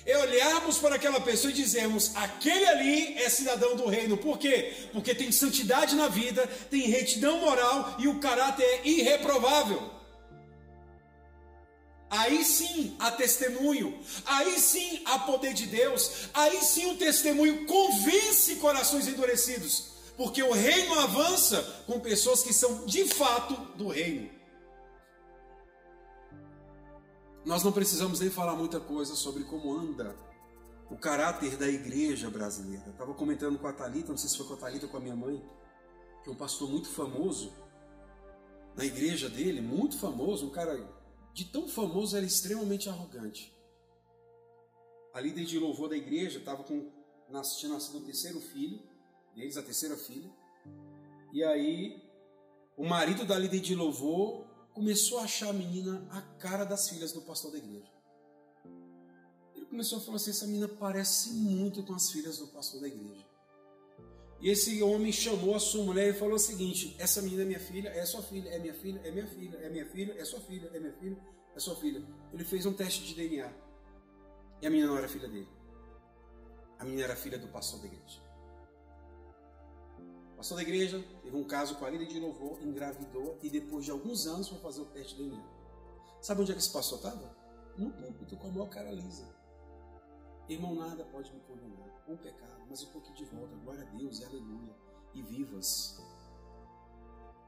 [0.07, 4.15] É olharmos para aquela pessoa e dizermos: aquele ali é cidadão do reino.
[4.15, 4.73] Por quê?
[4.93, 9.97] Porque tem santidade na vida, tem retidão moral e o caráter é irreprovável.
[12.09, 18.55] Aí sim há testemunho, aí sim há poder de Deus, aí sim o testemunho convence
[18.55, 24.36] corações endurecidos, porque o reino avança com pessoas que são de fato do reino.
[27.47, 30.13] Nós não precisamos nem falar muita coisa sobre como anda
[30.91, 32.83] o caráter da igreja brasileira.
[32.87, 34.97] Eu estava comentando com a Thalita, não sei se foi com a Thalita ou com
[34.97, 35.41] a minha mãe,
[36.21, 37.53] que é um pastor muito famoso
[38.75, 40.77] na igreja dele, muito famoso, um cara
[41.33, 43.55] de tão famoso era extremamente arrogante.
[45.13, 46.91] A líder de louvor da igreja estava com
[47.57, 48.81] tinha nascido o terceiro filho,
[49.33, 50.29] deles a terceira filha.
[51.31, 52.03] E aí
[52.75, 54.46] o marido da líder de louvor
[54.77, 57.91] começou a achar a menina a cara das filhas do pastor da igreja.
[59.55, 62.87] Ele começou a falar assim: essa menina parece muito com as filhas do pastor da
[62.87, 63.25] igreja.
[64.39, 67.59] E esse homem chamou a sua mulher e falou o seguinte: essa menina é minha
[67.59, 70.41] filha, é sua filha, é minha filha, é minha filha, é minha filha, é sua
[70.41, 71.17] filha, é minha filha,
[71.55, 72.07] é sua filha.
[72.31, 73.51] Ele fez um teste de DNA.
[74.61, 75.49] E a menina não era filha dele.
[76.77, 78.21] A menina era filha do pastor da igreja.
[80.37, 83.83] O pastor da igreja teve um caso com a líder de louvor, engravidou e depois
[83.85, 85.43] de alguns anos foi fazer o teste de DNA.
[86.21, 87.35] Sabe onde é que esse pastor estava?
[87.75, 89.27] No púlpito com a maior cara lisa.
[90.47, 91.87] Irmão, nada pode me condenar.
[92.07, 93.55] Um pecado, mas estou aqui de volta.
[93.55, 94.75] Glória a Deus e aleluia.
[95.15, 95.97] E vivas.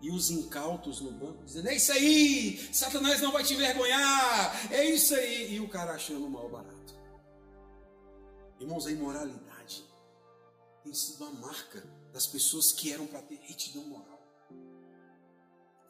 [0.02, 2.58] E os incautos no banco dizendo: É isso aí!
[2.74, 4.74] Satanás não vai te envergonhar!
[4.74, 5.54] É isso aí!
[5.54, 6.96] E o cara achando mal barato.
[8.60, 9.86] Irmãos, a imoralidade
[10.84, 14.20] tem sido a marca das pessoas que eram para ter retidão moral.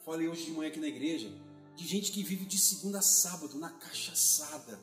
[0.06, 1.32] Falei hoje de manhã aqui na igreja
[1.76, 4.80] de gente que vive de segunda a sábado na cachaçada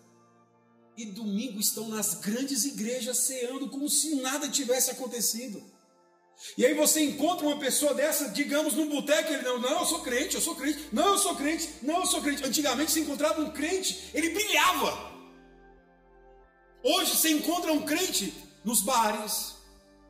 [0.97, 5.63] e domingo estão nas grandes igrejas ceando como se nada tivesse acontecido.
[6.57, 10.01] E aí você encontra uma pessoa dessa, digamos, num boteco, ele não, não, eu sou
[10.01, 12.45] crente, eu sou crente, não, eu sou crente, não, eu sou crente.
[12.45, 15.15] Antigamente você encontrava um crente, ele brilhava.
[16.83, 18.33] Hoje você encontra um crente
[18.65, 19.55] nos bares,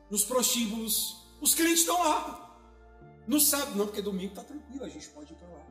[0.09, 2.43] nos prostíbulos, os crentes estão lá.
[3.27, 5.67] Não sabe, não, porque domingo está tranquilo, a gente pode ir para lá.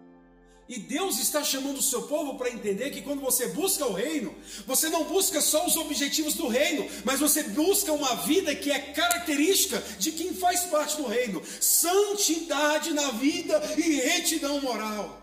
[0.68, 4.35] E Deus está chamando o seu povo para entender que quando você busca o reino,
[4.66, 8.79] você não busca só os objetivos do reino, mas você busca uma vida que é
[8.79, 15.22] característica de quem faz parte do reino: santidade na vida e retidão moral.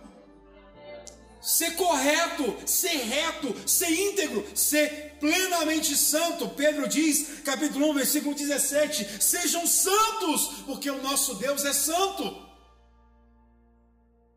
[1.41, 6.49] Ser correto, ser reto, ser íntegro, ser plenamente santo.
[6.49, 12.25] Pedro diz, capítulo 1, versículo 17: Sejam santos, porque o nosso Deus é santo.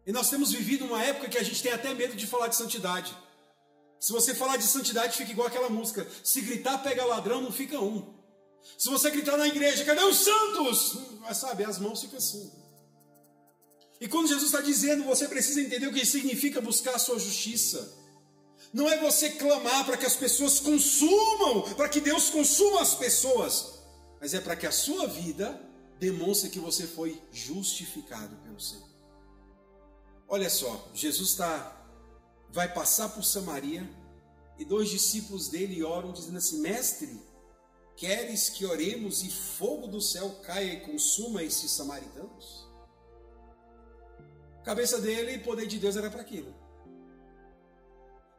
[0.07, 2.55] E nós temos vivido uma época que a gente tem até medo de falar de
[2.55, 3.17] santidade.
[3.99, 6.07] Se você falar de santidade, fica igual aquela música.
[6.23, 8.15] Se gritar, pega ladrão, não fica um.
[8.79, 10.99] Se você gritar na igreja, cadê os santos?
[11.21, 12.49] Mas sabe, as mãos ficam assim.
[14.01, 18.06] E quando Jesus está dizendo, você precisa entender o que significa buscar a sua justiça.
[18.73, 23.81] Não é você clamar para que as pessoas consumam, para que Deus consuma as pessoas,
[24.21, 25.61] mas é para que a sua vida
[25.99, 28.89] demonstre que você foi justificado pelo Senhor.
[30.29, 31.73] Olha só, Jesus está
[32.51, 33.89] vai passar por Samaria
[34.59, 37.21] e dois discípulos dele oram dizendo assim: Mestre,
[37.97, 42.67] queres que oremos e fogo do céu caia e consuma esses samaritanos?
[44.61, 46.53] A cabeça dele e poder de Deus era para aquilo.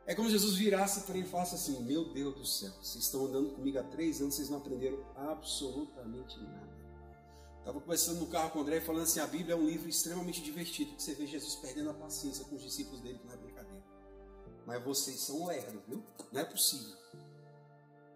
[0.08, 3.26] É como Jesus virasse para ele e falasse assim: Meu Deus do céu, vocês estão
[3.26, 6.78] andando comigo há três anos, vocês não aprenderam absolutamente nada.
[7.60, 10.42] Estava conversando no carro com o André falando assim: a Bíblia é um livro extremamente
[10.42, 13.38] divertido, que você vê Jesus perdendo a paciência com os discípulos dele, que não é
[13.38, 13.84] brincadeira.
[14.66, 16.02] Mas vocês são lerdos, viu?
[16.32, 16.96] Não é possível.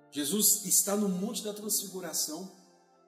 [0.10, 2.50] Jesus está no Monte da Transfiguração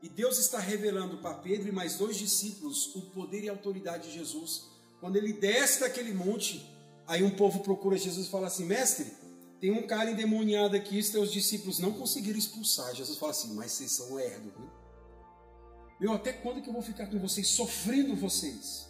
[0.02, 4.14] e Deus está revelando para Pedro e mais dois discípulos o poder e autoridade de
[4.14, 4.66] Jesus.
[5.00, 6.73] Quando ele desce daquele monte,
[7.08, 9.12] aí um povo procura Jesus e fala assim: Mestre,
[9.60, 12.94] tem um cara endemoniado aqui, os teus discípulos não conseguiram expulsar.
[12.96, 14.70] Jesus fala assim: Mas vocês são lerdos, viu?
[16.00, 18.90] Meu, até quando que eu vou ficar com vocês, sofrendo vocês?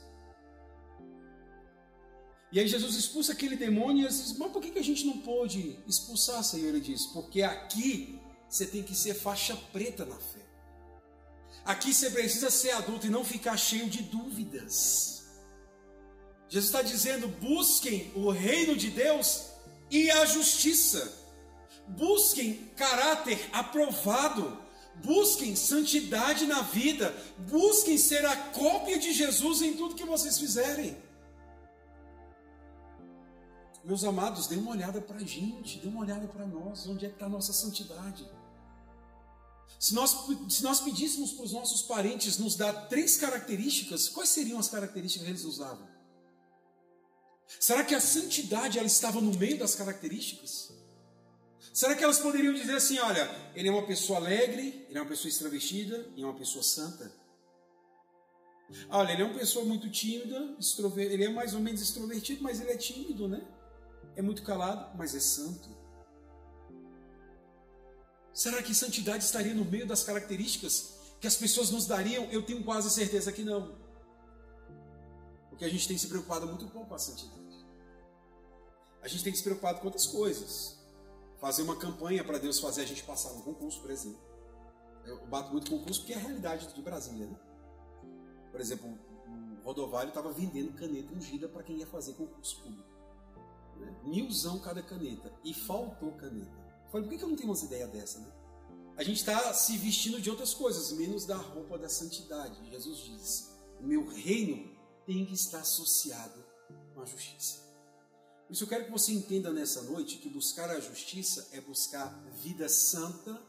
[2.54, 5.18] E aí Jesus expulsa aquele demônio e diz, mas por que, que a gente não
[5.18, 6.70] pôde expulsar, Senhor?
[6.70, 10.46] Ele diz, porque aqui você tem que ser faixa preta na fé.
[11.66, 15.23] Aqui você precisa ser adulto e não ficar cheio de dúvidas.
[16.50, 19.48] Jesus está dizendo: busquem o reino de Deus
[19.90, 21.22] e a justiça.
[21.88, 24.62] Busquem caráter aprovado.
[25.04, 27.16] Busquem santidade na vida.
[27.50, 30.96] Busquem ser a cópia de Jesus em tudo que vocês fizerem.
[33.84, 37.10] Meus amados, dê uma olhada para a gente, dê uma olhada para nós, onde é
[37.10, 38.26] que está a nossa santidade.
[39.78, 40.16] Se nós,
[40.48, 45.26] se nós pedíssemos para os nossos parentes nos dar três características, quais seriam as características
[45.26, 45.93] que eles nos davam?
[47.60, 50.74] Será que a santidade ela estava no meio das características?
[51.74, 55.10] Será que elas poderiam dizer assim: olha, ele é uma pessoa alegre, ele é uma
[55.10, 57.12] pessoa extravestida e é uma pessoa santa?
[58.90, 60.56] Olha, ele é uma pessoa muito tímida,
[60.98, 63.46] ele é mais ou menos extrovertido, mas ele é tímido, né?
[64.16, 65.70] É muito calado, mas é santo.
[68.34, 72.26] Será que santidade estaria no meio das características que as pessoas nos dariam?
[72.32, 73.76] Eu tenho quase certeza que não.
[75.50, 77.43] Porque a gente tem se preocupado muito pouco com a santidade.
[79.04, 80.80] A gente tem se preocupado com outras coisas
[81.38, 84.20] fazer uma campanha para Deus fazer a gente passar no concurso, por exemplo.
[85.06, 87.38] Eu bato muito concurso porque é a realidade de Brasília, né?
[88.50, 92.90] Por exemplo, o Rodovalho estava vendendo caneta ungida para quem ia fazer concurso público.
[93.78, 93.94] Né?
[94.06, 95.34] Milzão cada caneta.
[95.44, 96.56] E faltou caneta.
[96.86, 98.32] Eu falei, por que eu não tenho uma ideia dessa, né?
[98.96, 102.70] A gente está se vestindo de outras coisas, menos da roupa da santidade.
[102.70, 104.72] Jesus diz: o meu reino
[105.06, 106.42] tem que estar associado
[106.94, 107.63] com a justiça.
[108.48, 112.10] Por isso eu quero que você entenda nessa noite que buscar a justiça é buscar
[112.44, 113.42] vida santa,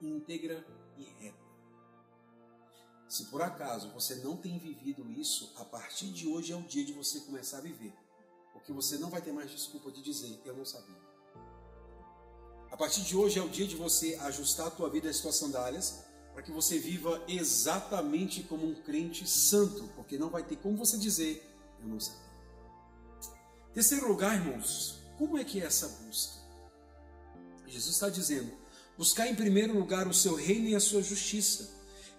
[0.00, 0.66] íntegra
[0.98, 1.42] e reta.
[3.08, 6.84] Se por acaso você não tem vivido isso, a partir de hoje é o dia
[6.84, 7.94] de você começar a viver.
[8.52, 10.96] Porque você não vai ter mais desculpa de dizer, eu não sabia.
[12.70, 15.36] A partir de hoje é o dia de você ajustar a tua vida às tuas
[15.36, 20.78] sandálias, para que você viva exatamente como um crente santo, porque não vai ter como
[20.78, 21.46] você dizer,
[21.80, 22.21] eu não sabia.
[23.74, 26.42] Terceiro lugar, irmãos, como é que é essa busca?
[27.66, 28.52] Jesus está dizendo:
[28.98, 31.70] buscar em primeiro lugar o seu reino e a sua justiça,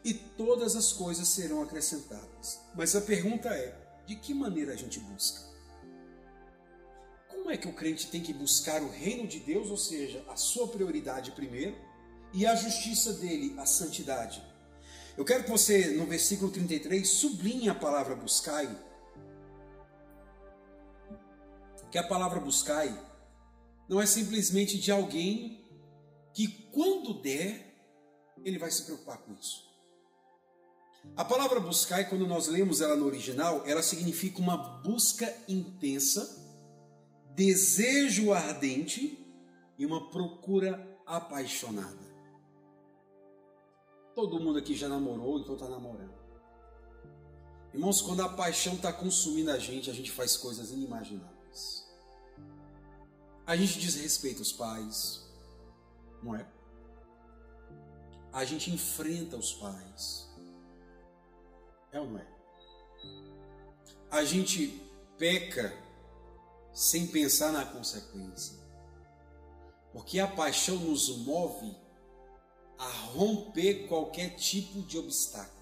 [0.04, 2.60] e todas as coisas serão acrescentadas.
[2.76, 5.42] Mas a pergunta é: de que maneira a gente busca?
[7.30, 10.36] Como é que o crente tem que buscar o reino de Deus, ou seja, a
[10.36, 11.76] sua prioridade primeiro,
[12.34, 14.44] e a justiça dele, a santidade?
[15.16, 18.68] Eu quero que você, no versículo 33, sublinhe a palavra buscai
[21.94, 22.90] que a palavra buscai
[23.88, 25.64] não é simplesmente de alguém
[26.34, 27.72] que, quando der,
[28.44, 29.72] ele vai se preocupar com isso.
[31.16, 36.36] A palavra buscai, quando nós lemos ela no original, ela significa uma busca intensa,
[37.36, 39.24] desejo ardente
[39.78, 42.12] e uma procura apaixonada.
[44.16, 46.16] Todo mundo aqui já namorou, então está namorando.
[47.72, 51.83] Irmãos, quando a paixão está consumindo a gente, a gente faz coisas inimagináveis.
[53.46, 55.30] A gente diz respeito aos pais,
[56.22, 56.48] não é?
[58.32, 60.30] A gente enfrenta os pais.
[61.92, 62.28] É ou não é?
[64.10, 64.82] A gente
[65.18, 65.74] peca
[66.74, 68.58] sem pensar na consequência.
[69.92, 71.76] Porque a paixão nos move
[72.78, 75.54] a romper qualquer tipo de obstáculo.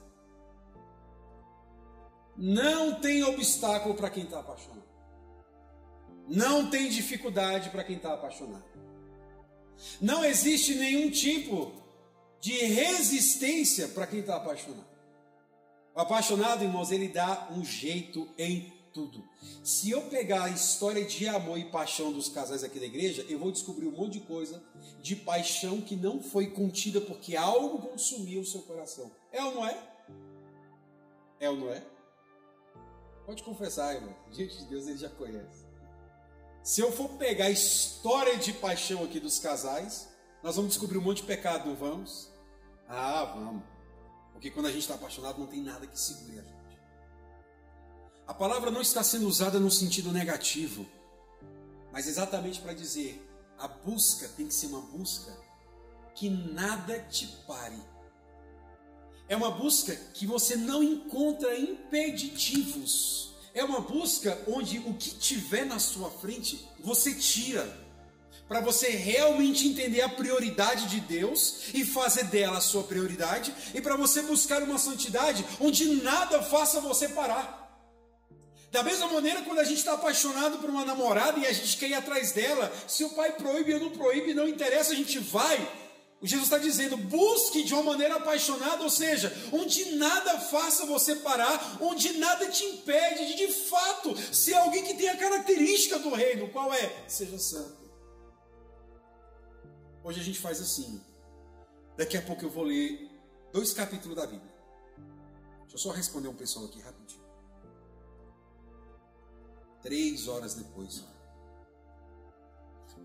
[2.37, 4.90] Não tem obstáculo para quem está apaixonado.
[6.31, 8.63] Não tem dificuldade para quem está apaixonado.
[9.99, 11.73] Não existe nenhum tipo
[12.39, 14.89] de resistência para quem está apaixonado.
[15.93, 19.21] O apaixonado, irmãos, ele dá um jeito em tudo.
[19.61, 23.37] Se eu pegar a história de amor e paixão dos casais aqui da igreja, eu
[23.37, 24.63] vou descobrir um monte de coisa
[25.01, 29.11] de paixão que não foi contida porque algo consumiu o seu coração.
[29.33, 29.77] É ou não é?
[31.41, 31.83] É ou não é?
[33.25, 34.15] Pode confessar, irmão.
[34.31, 35.60] Diante de Deus, ele já conhece.
[36.63, 40.07] Se eu for pegar a história de paixão aqui dos casais,
[40.43, 42.31] nós vamos descobrir um monte de pecado, não vamos?
[42.87, 43.63] Ah, vamos.
[44.31, 46.81] Porque quando a gente está apaixonado, não tem nada que segure a gente.
[48.27, 50.87] A palavra não está sendo usada no sentido negativo,
[51.91, 55.35] mas exatamente para dizer: a busca tem que ser uma busca
[56.15, 57.81] que nada te pare.
[59.27, 63.30] É uma busca que você não encontra impeditivos.
[63.53, 67.81] É uma busca onde o que tiver na sua frente você tira
[68.51, 73.79] para você realmente entender a prioridade de Deus e fazer dela a sua prioridade, e
[73.79, 77.61] para você buscar uma santidade onde nada faça você parar.
[78.69, 81.91] Da mesma maneira, quando a gente está apaixonado por uma namorada e a gente quer
[81.91, 85.57] ir atrás dela, se o pai proíbe ou não proíbe, não interessa, a gente vai.
[86.27, 91.77] Jesus está dizendo: busque de uma maneira apaixonada, ou seja, onde nada faça você parar,
[91.81, 96.49] onde nada te impede de de fato ser alguém que tem a característica do reino.
[96.49, 97.05] Qual é?
[97.07, 97.81] Seja santo.
[100.03, 101.01] Hoje a gente faz assim.
[101.97, 103.09] Daqui a pouco eu vou ler
[103.51, 104.51] dois capítulos da Bíblia.
[105.61, 107.21] Deixa eu só responder um pessoal aqui rapidinho.
[109.81, 111.03] Três horas depois.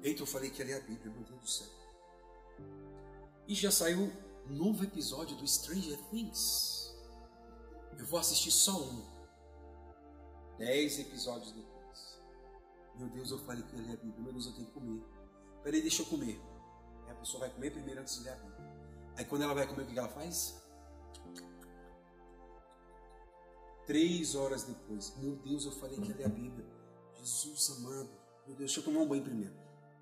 [0.02, 1.75] Eita, eu falei que ia ler a Bíblia, meu Deus do céu.
[3.48, 4.10] E já saiu
[4.48, 6.92] um novo episódio do Stranger Things.
[7.96, 9.04] Eu vou assistir só um.
[10.58, 12.20] Dez episódios depois.
[12.96, 15.00] Meu Deus, eu falei que ia ler a Bíblia, meu Deus, eu tenho que comer.
[15.62, 16.40] Peraí, deixa eu comer.
[17.04, 18.56] Aí a pessoa vai comer primeiro antes de ler a Bíblia.
[19.16, 20.60] Aí quando ela vai comer, o que ela faz?
[23.86, 25.14] Três horas depois.
[25.18, 26.66] Meu Deus, eu falei que ia ler a Bíblia.
[27.14, 28.10] Jesus amado.
[28.44, 29.54] Meu Deus, deixa eu tomar um banho primeiro.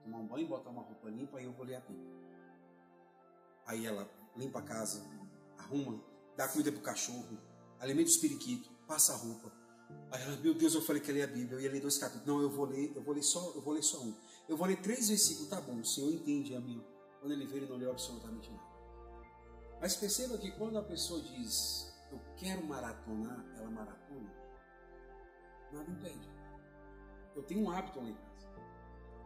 [0.03, 2.24] Tomar um banho, botar uma roupa limpa, aí eu vou ler a Bíblia.
[3.67, 5.05] Aí ela limpa a casa,
[5.59, 6.03] arruma,
[6.37, 7.39] dá comida pro cachorro,
[7.81, 9.53] alimenta os periquitos, passa a roupa.
[10.11, 11.99] Aí ela, meu Deus, eu falei que ia ler a Bíblia, eu ia ler dois
[11.99, 12.27] capítulos.
[12.27, 14.15] Não, eu vou ler, eu vou ler só, eu vou ler só um.
[14.49, 16.85] Eu vou ler três versículos, tá bom, o Senhor entende a mim.
[17.21, 18.75] Quando ele vê, ele não leu absolutamente nada.
[19.81, 24.33] Mas perceba que quando a pessoa diz, eu quero maratonar, ela maratona,
[25.73, 26.31] nada impede.
[27.35, 28.24] Eu tenho um hábito em casa.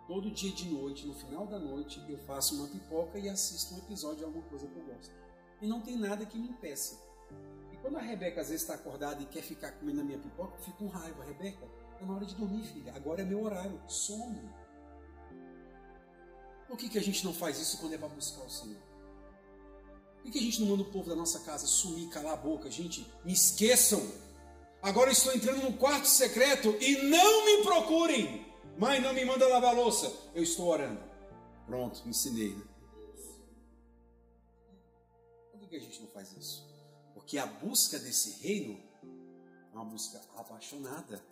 [0.08, 3.78] Todo dia de noite, no final da noite, eu faço uma pipoca e assisto um
[3.78, 5.14] episódio de alguma coisa que eu gosto.
[5.60, 6.98] E não tem nada que me impeça.
[7.70, 10.56] E quando a Rebeca às vezes está acordada e quer ficar comendo a minha pipoca,
[10.56, 11.22] eu fico com raiva.
[11.24, 11.68] Rebeca,
[12.00, 12.94] é na hora de dormir, filha.
[12.94, 13.78] Agora é meu horário.
[13.86, 14.40] Some.
[16.66, 18.80] Por que, que a gente não faz isso quando é para buscar o Senhor?
[20.14, 22.36] Por que, que a gente não manda o povo da nossa casa sumir, calar a
[22.36, 22.70] boca?
[22.70, 24.00] Gente, me esqueçam.
[24.80, 28.47] Agora estou entrando no quarto secreto e não me procurem.
[28.78, 30.10] Mãe, não me manda lavar louça.
[30.34, 31.00] Eu estou orando.
[31.66, 32.54] Pronto, me ensinei.
[32.54, 32.64] Né?
[35.50, 36.64] Por que, que a gente não faz isso?
[37.12, 38.80] Porque a busca desse reino
[39.72, 41.22] é uma busca apaixonada.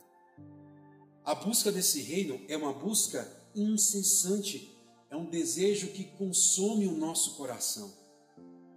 [1.24, 4.76] A busca desse reino é uma busca incessante
[5.08, 7.92] é um desejo que consome o nosso coração.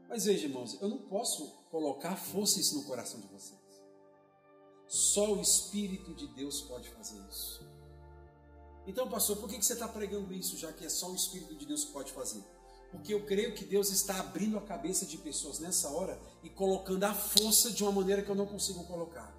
[0.08, 3.60] Mas veja, irmãos, eu não posso colocar força isso no coração de vocês.
[4.88, 7.69] Só o Espírito de Deus pode fazer isso.
[8.90, 11.64] Então, pastor, por que você está pregando isso, já que é só o Espírito de
[11.64, 12.44] Deus que pode fazer?
[12.92, 17.04] Porque eu creio que Deus está abrindo a cabeça de pessoas nessa hora e colocando
[17.04, 19.32] a força de uma maneira que eu não consigo colocar.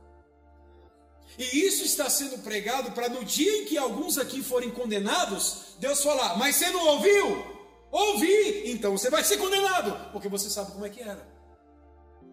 [1.36, 6.00] E isso está sendo pregado para no dia em que alguns aqui forem condenados, Deus
[6.00, 7.44] falar: Mas você não ouviu?
[7.90, 8.70] Ouvi!
[8.70, 11.28] Então você vai ser condenado, porque você sabe como é que era.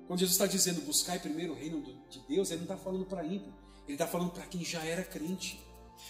[0.06, 3.26] Quando Jesus está dizendo buscar primeiro o reino de Deus, ele não está falando para
[3.26, 3.52] ímpio,
[3.88, 5.66] ele está falando para quem já era crente.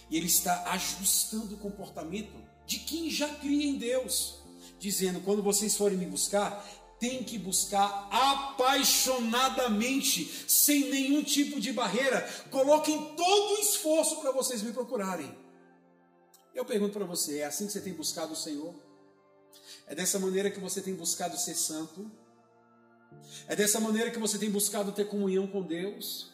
[0.09, 2.31] E ele está ajustando o comportamento
[2.65, 4.35] de quem já cria em Deus,
[4.79, 6.65] dizendo: quando vocês forem me buscar,
[6.99, 12.27] tem que buscar apaixonadamente, sem nenhum tipo de barreira.
[12.49, 15.35] Coloquem todo o esforço para vocês me procurarem.
[16.53, 18.75] Eu pergunto para você: é assim que você tem buscado o Senhor?
[19.85, 22.11] É dessa maneira que você tem buscado ser santo?
[23.47, 26.29] É dessa maneira que você tem buscado ter comunhão com Deus?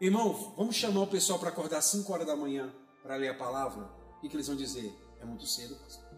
[0.00, 2.72] Irmão, vamos chamar o pessoal para acordar às 5 horas da manhã
[3.02, 3.84] para ler a palavra?
[4.16, 4.90] O que, eles vão dizer?
[5.20, 6.08] É muito cedo, pastor.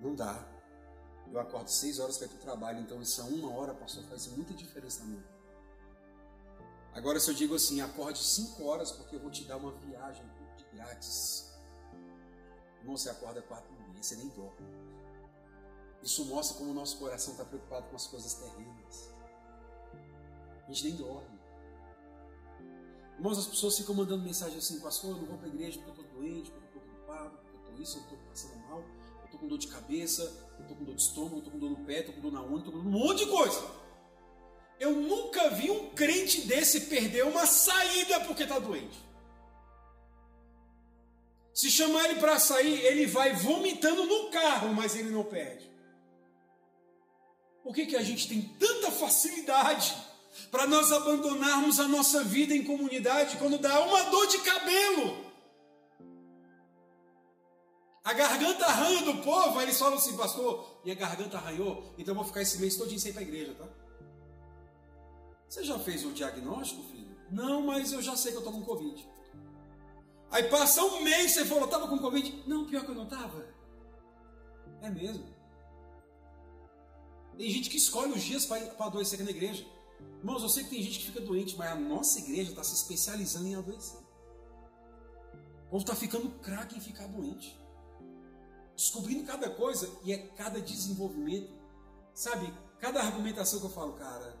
[0.00, 0.48] Não dá.
[1.30, 4.02] Eu acordo seis horas para ir para o trabalho, então isso é uma hora, pastor,
[4.04, 5.24] faz muita diferença na minha
[6.94, 10.24] Agora, se eu digo assim, acorde cinco horas porque eu vou te dar uma viagem
[10.56, 11.52] de grátis.
[12.82, 14.66] Não, você acorda quatro e meia, você nem dorme.
[16.02, 19.10] Isso mostra como o nosso coração está preocupado com as coisas terrenas.
[20.66, 21.37] A gente nem dorme.
[23.18, 26.00] Irmãos, as pessoas ficam mandando mensagem assim, pastor, eu não vou para a igreja porque
[26.00, 28.84] eu estou doente, porque eu estou preocupado, porque eu estou isso, eu estou passando mal
[29.28, 30.22] eu tô com dor de cabeça,
[30.58, 32.32] eu tô com dor de estômago, eu tô com dor no pé, tô com dor
[32.32, 33.62] na unha, tô com dor um monte de coisa.
[34.80, 38.98] Eu nunca vi um crente desse perder uma saída porque está doente.
[41.52, 45.68] Se chamar ele para sair, ele vai vomitando no carro, mas ele não perde.
[47.62, 49.94] Por que, que a gente tem tanta facilidade
[50.50, 55.28] para nós abandonarmos a nossa vida em comunidade quando dá uma dor de cabelo?
[58.02, 62.24] A garganta arranha do povo, aí eles falam assim, pastor, minha garganta arranhou, então vou
[62.24, 63.68] ficar esse mês todinho sem ir para a igreja, tá?
[65.48, 67.16] Você já fez o diagnóstico, filho?
[67.30, 69.06] Não, mas eu já sei que eu estou com Covid.
[70.30, 72.44] Aí passa um mês, você falou, estava com Covid?
[72.46, 73.46] Não, pior que eu não estava.
[74.80, 75.26] É mesmo.
[77.36, 79.66] Tem gente que escolhe os dias para adoecer na igreja.
[80.18, 82.74] Irmãos, eu sei que tem gente que fica doente, mas a nossa igreja está se
[82.74, 84.00] especializando em adoecer.
[85.66, 87.58] O povo está ficando craque em ficar doente.
[88.74, 91.52] Descobrindo cada coisa e é cada desenvolvimento.
[92.14, 94.36] Sabe, cada argumentação que eu falo, cara,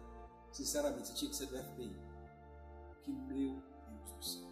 [0.50, 1.96] sinceramente, você tinha que ser do FBI.
[3.02, 4.48] Que meu Deus do céu.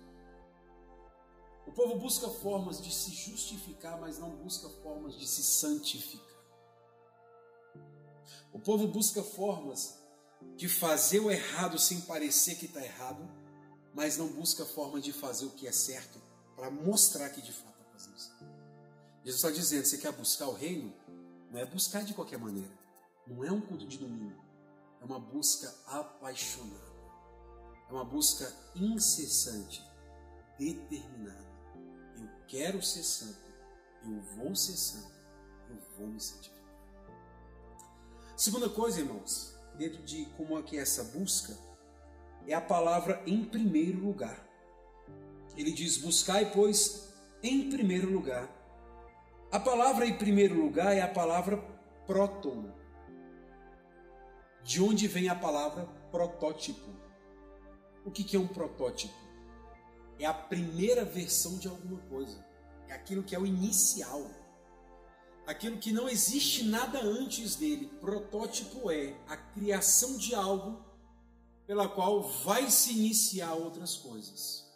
[1.67, 6.37] O povo busca formas de se justificar, mas não busca formas de se santificar.
[8.53, 10.06] O povo busca formas
[10.57, 13.29] de fazer o errado sem parecer que está errado,
[13.95, 16.21] mas não busca forma de fazer o que é certo
[16.55, 18.33] para mostrar que de fato está fazendo isso.
[19.25, 20.95] Jesus está dizendo: você quer buscar o reino?
[21.51, 22.73] Não é buscar de qualquer maneira.
[23.27, 24.43] Não é um culto de domingo.
[25.01, 26.97] É uma busca apaixonada.
[27.89, 29.85] É uma busca incessante,
[30.59, 31.47] determinada.
[32.17, 33.47] Eu quero ser santo,
[34.03, 35.13] eu vou ser santo,
[35.71, 36.57] eu vou me santificar.
[38.37, 41.57] Segunda coisa, irmãos, dentro de como é que é essa busca,
[42.47, 44.47] é a palavra em primeiro lugar.
[45.57, 47.13] Ele diz: buscai, pois,
[47.43, 48.49] em primeiro lugar.
[49.51, 51.57] A palavra em primeiro lugar é a palavra
[52.07, 52.73] próton.
[54.63, 56.91] De onde vem a palavra protótipo?
[58.05, 59.27] O que é um protótipo?
[60.19, 62.45] é a primeira versão de alguma coisa.
[62.89, 64.31] É aquilo que é o inicial.
[65.47, 67.87] Aquilo que não existe nada antes dele.
[68.01, 70.85] Protótipo é a criação de algo
[71.67, 74.67] pela qual vai se iniciar outras coisas.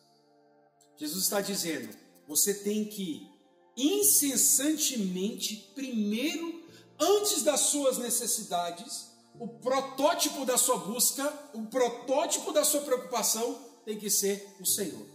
[0.97, 1.97] Jesus está dizendo:
[2.27, 3.29] você tem que
[3.77, 6.63] incessantemente, primeiro,
[6.99, 13.99] antes das suas necessidades, o protótipo da sua busca, o protótipo da sua preocupação tem
[13.99, 15.07] que ser o Senhor.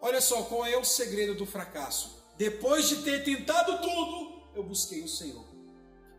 [0.00, 2.23] Olha só qual é o segredo do fracasso.
[2.36, 5.44] Depois de ter tentado tudo, eu busquei o Senhor.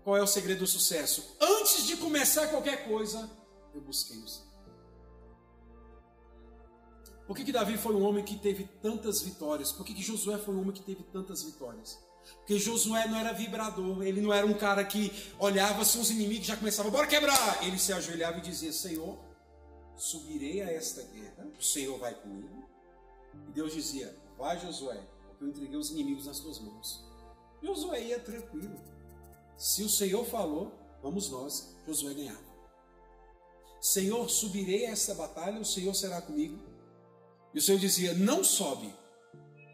[0.03, 1.35] Qual é o segredo do sucesso?
[1.41, 3.29] Antes de começar qualquer coisa,
[3.73, 4.45] eu busquei o Senhor.
[7.27, 9.71] Por que, que Davi foi um homem que teve tantas vitórias?
[9.71, 11.97] Por que, que Josué foi um homem que teve tantas vitórias?
[12.37, 16.47] Porque Josué não era vibrador, ele não era um cara que olhava se os inimigos
[16.47, 17.63] já começavam, bora quebrar!
[17.65, 19.17] Ele se ajoelhava e dizia: Senhor,
[19.95, 22.69] subirei a esta guerra, o Senhor vai comigo,
[23.47, 24.99] e Deus dizia: Vai, Josué,
[25.39, 27.03] eu entreguei os inimigos nas tuas mãos.
[27.61, 28.79] Josué ia tranquilo.
[29.57, 30.71] Se o Senhor falou,
[31.01, 31.75] vamos nós.
[31.87, 32.55] Josué ganhava.
[33.81, 36.59] Senhor, subirei a essa batalha, o Senhor será comigo.
[37.53, 38.93] E o Senhor dizia: Não sobe,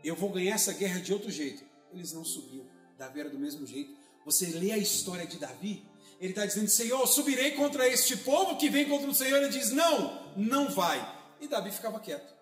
[0.04, 1.64] eu vou ganhar essa guerra de outro jeito.
[1.94, 2.66] Eles não subiam.
[2.98, 3.96] Davi era do mesmo jeito.
[4.26, 5.86] Você lê a história de Davi,
[6.20, 9.38] ele está dizendo: Senhor, subirei contra este povo que vem contra o Senhor.
[9.38, 11.00] Ele diz: Não, não vai.
[11.40, 12.34] E Davi ficava quieto,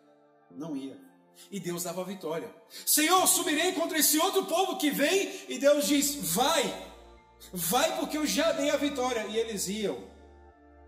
[0.51, 1.08] não ia.
[1.51, 2.53] E Deus dava a vitória.
[2.85, 5.31] Senhor, subirei contra esse outro povo que vem.
[5.47, 6.93] E Deus diz: Vai,
[7.51, 9.25] vai, porque eu já dei a vitória.
[9.27, 9.97] E eles iam.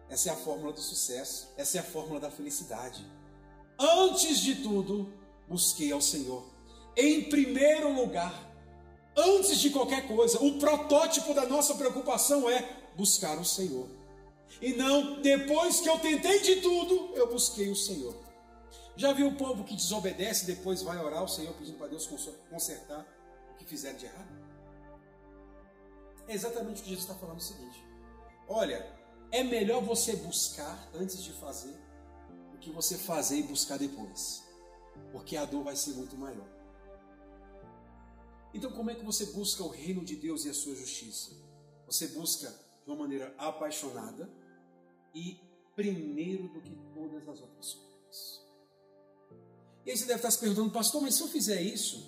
[0.09, 1.49] Essa é a fórmula do sucesso.
[1.57, 3.05] Essa é a fórmula da felicidade.
[3.79, 5.11] Antes de tudo,
[5.47, 6.45] busquei ao Senhor.
[6.95, 8.33] Em primeiro lugar,
[9.15, 13.87] antes de qualquer coisa, o protótipo da nossa preocupação é buscar o Senhor.
[14.61, 18.13] E não depois que eu tentei de tudo, eu busquei o Senhor.
[19.01, 22.05] Já viu o povo que desobedece e depois vai orar ao Senhor pedindo para Deus
[22.51, 23.03] consertar
[23.51, 24.31] o que fizeram de errado?
[26.27, 27.83] É exatamente o que Jesus está falando o seguinte:
[28.47, 28.95] olha,
[29.31, 31.75] é melhor você buscar antes de fazer
[32.51, 34.47] do que você fazer e buscar depois,
[35.11, 36.47] porque a dor vai ser muito maior.
[38.53, 41.31] Então, como é que você busca o reino de Deus e a sua justiça?
[41.87, 42.53] Você busca
[42.85, 44.31] de uma maneira apaixonada
[45.15, 45.41] e
[45.75, 48.40] primeiro do que todas as outras coisas.
[49.85, 52.07] E aí você deve estar se perguntando, pastor, mas se eu fizer isso,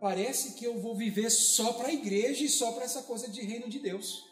[0.00, 3.40] parece que eu vou viver só para a igreja e só para essa coisa de
[3.40, 4.24] reino de Deus.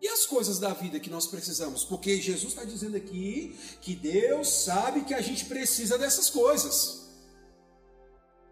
[0.00, 1.82] E as coisas da vida que nós precisamos?
[1.82, 7.08] Porque Jesus está dizendo aqui que Deus sabe que a gente precisa dessas coisas.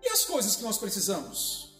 [0.02, 1.76] E as coisas que nós precisamos?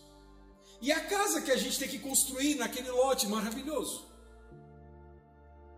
[0.81, 4.05] E a casa que a gente tem que construir naquele lote maravilhoso?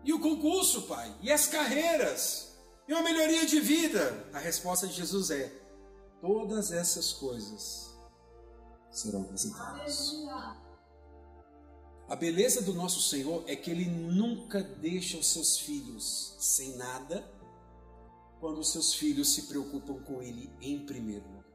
[0.03, 1.15] E o concurso, pai?
[1.21, 2.44] E as carreiras?
[2.87, 4.29] E uma melhoria de vida?
[4.33, 5.51] A resposta de Jesus é:
[6.21, 7.95] todas essas coisas
[8.91, 10.13] serão acrescentadas.
[12.07, 17.27] A beleza do nosso Senhor é que Ele nunca deixa os seus filhos sem nada
[18.39, 21.45] quando os seus filhos se preocupam com Ele em primeiro lugar.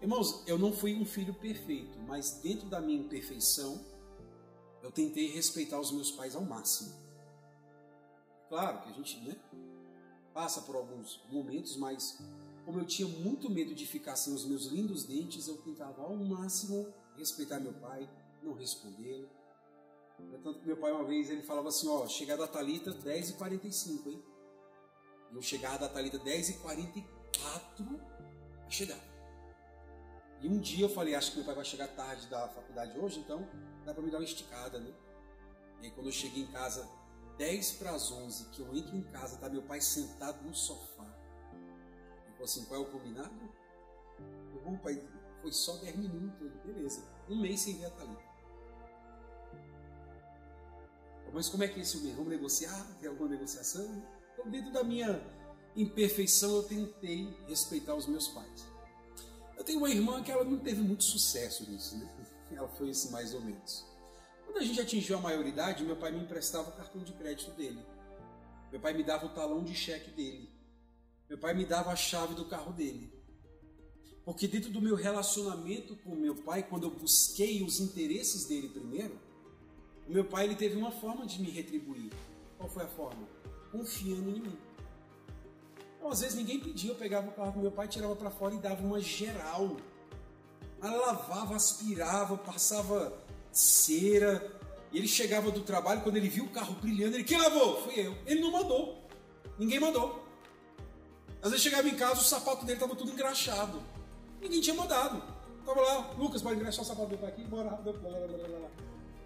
[0.00, 3.84] Irmãos, eu não fui um filho perfeito, mas dentro da minha imperfeição,
[4.82, 7.05] eu tentei respeitar os meus pais ao máximo.
[8.48, 9.36] Claro que a gente né,
[10.32, 12.18] passa por alguns momentos, mas
[12.64, 16.16] como eu tinha muito medo de ficar sem os meus lindos dentes, eu tentava ao
[16.16, 18.08] máximo respeitar meu pai,
[18.42, 19.28] não respondê-lo.
[20.42, 24.22] Tanto que meu pai uma vez ele falava assim, ó, chegada da Talita 10h45, hein?
[25.32, 28.00] Eu chegava da Talita 10h44
[28.66, 28.98] a chegar.
[30.40, 33.20] E um dia eu falei, acho que meu pai vai chegar tarde da faculdade hoje,
[33.20, 33.48] então
[33.84, 34.92] dá para me dar uma esticada, né?
[35.80, 36.88] E aí quando eu cheguei em casa
[37.38, 41.04] 10 para as 11, que eu entro em casa, tá meu pai sentado no sofá.
[41.54, 43.34] Ele falou assim, qual é o combinado?
[44.54, 45.02] Eu, bom, pai,
[45.42, 47.02] foi só 10 minutos, beleza.
[47.28, 48.26] Um mês sem ver a Thalita.
[51.36, 52.16] Mas como é que é isso mesmo?
[52.16, 52.82] Vamos negociar?
[52.98, 54.02] Tem alguma negociação?
[54.32, 55.20] Então, dentro da minha
[55.76, 58.66] imperfeição, eu tentei respeitar os meus pais.
[59.54, 62.08] Eu tenho uma irmã que ela não teve muito sucesso nisso, né?
[62.52, 63.84] Ela foi isso mais ou menos.
[64.56, 67.78] Quando a gente atingiu a maioridade, meu pai me emprestava o cartão de crédito dele.
[68.72, 70.48] Meu pai me dava o talão de cheque dele.
[71.28, 73.12] Meu pai me dava a chave do carro dele.
[74.24, 79.20] Porque dentro do meu relacionamento com meu pai, quando eu busquei os interesses dele primeiro,
[80.08, 82.10] o meu pai ele teve uma forma de me retribuir.
[82.56, 83.28] Qual foi a forma?
[83.70, 84.58] Confiando em mim.
[85.98, 88.54] Então, às vezes ninguém pedia, eu pegava o carro do meu pai, tirava para fora
[88.54, 89.76] e dava uma geral.
[90.80, 93.25] Ela lavava, aspirava, passava
[93.58, 94.54] cera.
[94.92, 97.82] Ele chegava do trabalho, quando ele viu o carro brilhando, ele, quem lavou?
[97.82, 98.16] Fui eu.
[98.26, 99.06] Ele não mandou.
[99.58, 100.24] Ninguém mandou.
[101.42, 103.82] Às vezes chegava em casa, o sapato dele estava tudo engraxado.
[104.40, 105.22] Ninguém tinha mandado.
[105.64, 107.44] Tava lá, Lucas, pode engraxar o sapato do pai aqui?
[107.44, 108.68] Bora, blá, blá, blá, blá.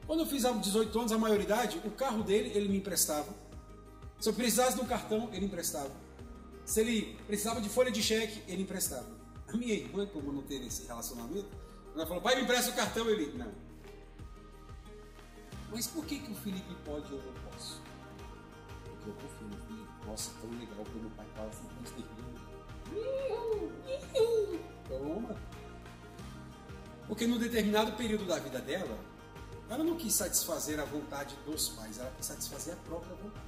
[0.07, 3.29] Quando eu fiz 18 anos, a maioridade, o carro dele, ele me emprestava.
[4.19, 5.91] Se eu precisasse de um cartão, ele emprestava.
[6.65, 9.09] Se ele precisava de folha de cheque, ele emprestava.
[9.49, 11.49] A minha irmã, como não teve esse relacionamento,
[11.95, 13.09] ela falou, pai, me empresta o cartão.
[13.09, 13.53] Ele, não.
[15.71, 17.81] Mas por que, que o Felipe pode e eu não posso?
[18.85, 20.07] Porque eu confio no Felipe.
[20.07, 21.69] Nossa, tão legal quando o pai fala assim,
[24.89, 25.37] Toma.
[27.07, 28.99] Porque no determinado período da vida dela,
[29.69, 33.47] ela não quis satisfazer a vontade dos pais, ela quis satisfazer a própria vontade.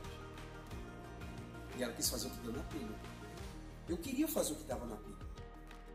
[1.76, 3.12] E ela quis fazer o que deu na telha.
[3.88, 5.16] Eu queria fazer o que dava na telha.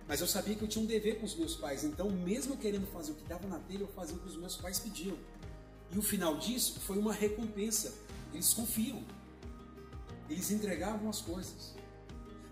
[0.08, 1.84] Mas eu sabia que eu tinha um dever com os meus pais.
[1.84, 4.56] Então, mesmo querendo fazer o que dava na telha, eu fazia o que os meus
[4.58, 5.18] pais pediam.
[5.92, 7.94] E o final disso foi uma recompensa.
[8.34, 9.04] Eles confiam.
[10.30, 11.76] Eles entregavam as coisas.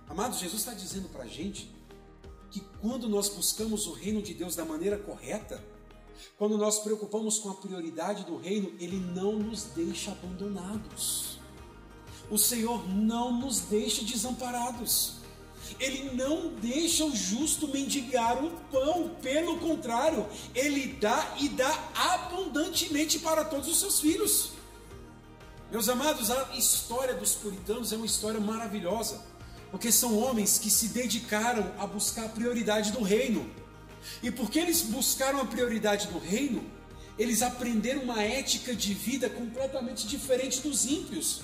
[0.08, 1.74] Amado, Jesus está dizendo para a gente
[2.52, 5.64] que quando nós buscamos o reino de Deus da maneira correta,
[6.38, 11.40] quando nós preocupamos com a prioridade do reino, Ele não nos deixa abandonados.
[12.30, 15.25] O Senhor não nos deixa desamparados.
[15.80, 23.20] Ele não deixa o justo mendigar o pão, pelo contrário, ele dá e dá abundantemente
[23.20, 24.51] para todos os seus filhos.
[25.72, 29.22] Meus amados, a história dos puritanos é uma história maravilhosa,
[29.72, 33.49] porque são homens que se dedicaram a buscar a prioridade do reino.
[34.22, 36.63] E porque eles buscaram a prioridade do reino,
[37.18, 41.41] eles aprenderam uma ética de vida completamente diferente dos ímpios.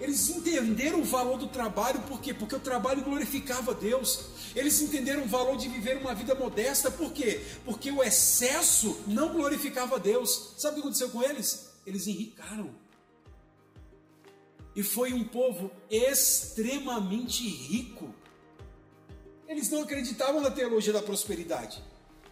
[0.00, 2.32] Eles entenderam o valor do trabalho, por quê?
[2.32, 4.30] Porque o trabalho glorificava Deus.
[4.56, 7.44] Eles entenderam o valor de viver uma vida modesta, por quê?
[7.66, 10.54] Porque o excesso não glorificava Deus.
[10.56, 11.70] Sabe o que aconteceu com eles?
[11.86, 12.74] Eles enricaram.
[14.74, 18.14] E foi um povo extremamente rico.
[19.46, 21.82] Eles não acreditavam na teologia da prosperidade.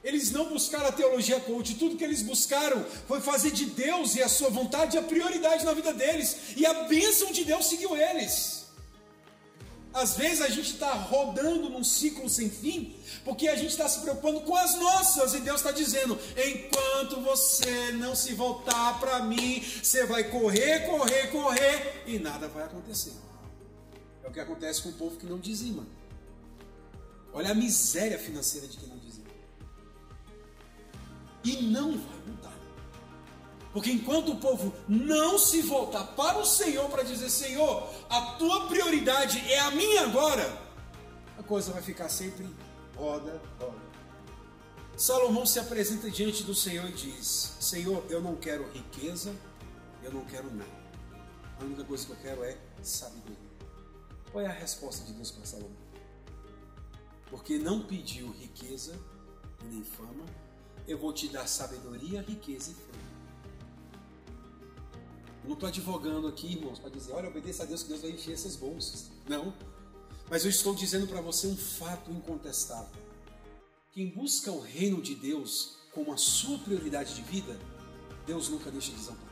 [0.03, 4.23] Eles não buscaram a teologia coach, tudo que eles buscaram foi fazer de Deus e
[4.23, 8.59] a sua vontade a prioridade na vida deles, e a bênção de Deus seguiu eles.
[9.93, 12.95] Às vezes a gente está rodando num ciclo sem fim,
[13.25, 17.93] porque a gente está se preocupando com as nossas, e Deus está dizendo: enquanto você
[17.93, 23.13] não se voltar para mim, você vai correr, correr, correr, e nada vai acontecer.
[24.23, 25.85] É o que acontece com o povo que não dizima.
[27.33, 28.98] Olha a miséria financeira de quem não
[31.45, 32.59] e não vai mudar.
[33.73, 38.67] Porque enquanto o povo não se voltar para o Senhor para dizer: Senhor, a tua
[38.67, 40.61] prioridade é a minha agora,
[41.39, 42.47] a coisa vai ficar sempre
[42.97, 43.89] roda, roda.
[44.97, 49.33] Salomão se apresenta diante do Senhor e diz: Senhor, eu não quero riqueza,
[50.03, 50.79] eu não quero nada.
[51.61, 53.37] A única coisa que eu quero é sabedoria.
[54.33, 55.77] Qual é a resposta de Deus para Salomão?
[57.31, 58.99] Porque não pediu riqueza
[59.71, 60.25] nem fama,
[60.89, 62.89] eu vou te dar sabedoria, riqueza e.
[65.43, 68.11] Eu não estou advogando aqui, irmãos, para dizer, olha, obedeça a Deus que Deus vai
[68.11, 69.11] encher essas bolsas.
[69.29, 69.55] Não.
[70.29, 72.91] Mas eu estou dizendo para você um fato incontestável.
[73.93, 77.59] Quem busca o reino de Deus como a sua prioridade de vida,
[78.27, 79.29] Deus nunca deixa desamparado.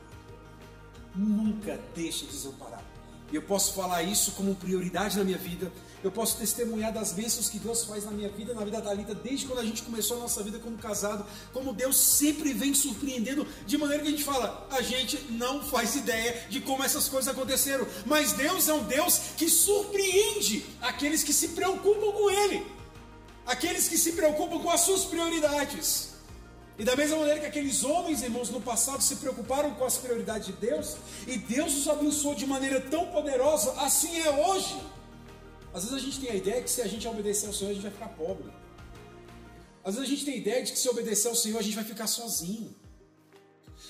[1.14, 2.84] Nunca deixa desamparado.
[3.30, 5.70] E eu posso falar isso como prioridade na minha vida.
[6.06, 9.12] Eu posso testemunhar das bênçãos que Deus faz na minha vida, na vida da Alita,
[9.12, 11.26] desde quando a gente começou a nossa vida como casado.
[11.52, 15.96] Como Deus sempre vem surpreendendo, de maneira que a gente fala, a gente não faz
[15.96, 17.84] ideia de como essas coisas aconteceram.
[18.04, 22.64] Mas Deus é um Deus que surpreende aqueles que se preocupam com Ele,
[23.44, 26.10] aqueles que se preocupam com as suas prioridades.
[26.78, 30.46] E da mesma maneira que aqueles homens, irmãos, no passado se preocuparam com as prioridades
[30.46, 30.94] de Deus,
[31.26, 34.94] e Deus os abençoou de maneira tão poderosa, assim é hoje.
[35.74, 37.74] Às vezes a gente tem a ideia que se a gente obedecer ao Senhor, a
[37.74, 38.50] gente vai ficar pobre.
[39.84, 41.76] Às vezes a gente tem a ideia de que se obedecer ao Senhor, a gente
[41.76, 42.74] vai ficar sozinho.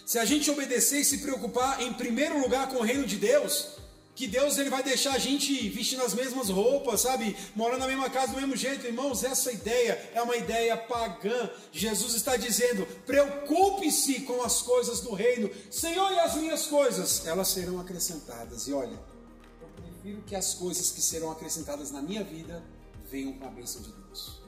[0.04, 3.76] Se a gente obedecer e se preocupar em primeiro lugar com o reino de Deus,
[4.16, 7.36] que Deus ele vai deixar a gente vestindo as mesmas roupas, sabe?
[7.54, 8.86] Morando na mesma casa do mesmo jeito.
[8.86, 11.50] Irmãos, essa ideia é uma ideia pagã.
[11.70, 15.50] Jesus está dizendo: preocupe-se com as coisas do reino.
[15.70, 17.26] Senhor, e as minhas coisas?
[17.26, 18.66] Elas serão acrescentadas.
[18.66, 18.98] E olha,
[20.06, 22.62] prefiro que as coisas que serão acrescentadas na minha vida
[23.10, 24.40] venham com a bênção de Deus.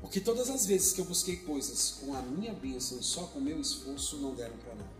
[0.00, 3.38] Porque todas as vezes que eu busquei coisas com a minha bênção e só com
[3.38, 4.90] o meu esforço, não deram para nada.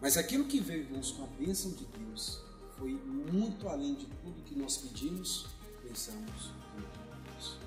[0.00, 2.38] Mas aquilo que veio, irmãos, com a bênção de Deus
[2.78, 5.46] foi muito além de tudo que nós pedimos,
[5.82, 7.58] pensamos e imaginamos.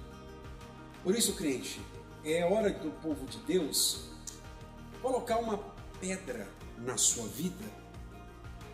[1.04, 1.82] Por isso, crente,
[2.24, 4.06] é hora do povo de Deus
[5.02, 5.58] colocar uma
[6.00, 6.48] pedra
[6.78, 7.83] na sua vida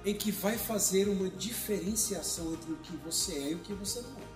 [0.05, 4.01] em que vai fazer uma diferenciação entre o que você é e o que você
[4.01, 4.29] não é.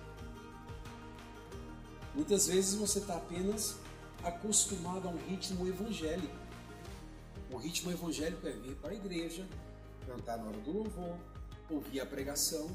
[2.14, 3.76] Muitas vezes você está apenas
[4.22, 6.44] acostumado a um ritmo evangélico
[7.54, 9.46] o ritmo evangélico é vir para a igreja,
[10.06, 11.16] cantar na hora do louvor,
[11.70, 12.68] ouvir a pregação,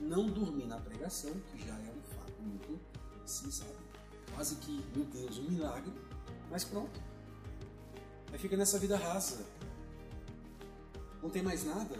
[0.00, 2.78] não dormir na pregação, que já é um fato muito,
[3.24, 3.74] assim, sabe?
[4.32, 5.92] Quase que, meu Deus, um milagre,
[6.48, 7.00] mas pronto.
[8.32, 9.44] Aí fica nessa vida rasa.
[11.20, 11.96] Não tem mais nada,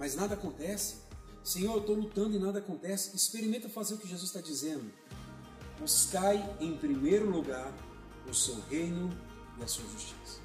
[0.00, 0.96] mas nada acontece.
[1.44, 3.14] Senhor, eu estou lutando e nada acontece.
[3.14, 4.90] Experimenta fazer o que Jesus está dizendo.
[5.78, 7.70] Buscai em primeiro lugar
[8.26, 9.10] o seu reino
[9.58, 10.40] e a sua justiça.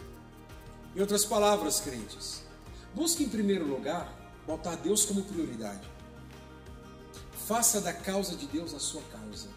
[0.93, 2.43] Em outras palavras, crentes,
[2.93, 4.13] busque em primeiro lugar
[4.45, 5.89] botar Deus como prioridade.
[7.47, 9.47] Faça da causa de Deus a sua causa.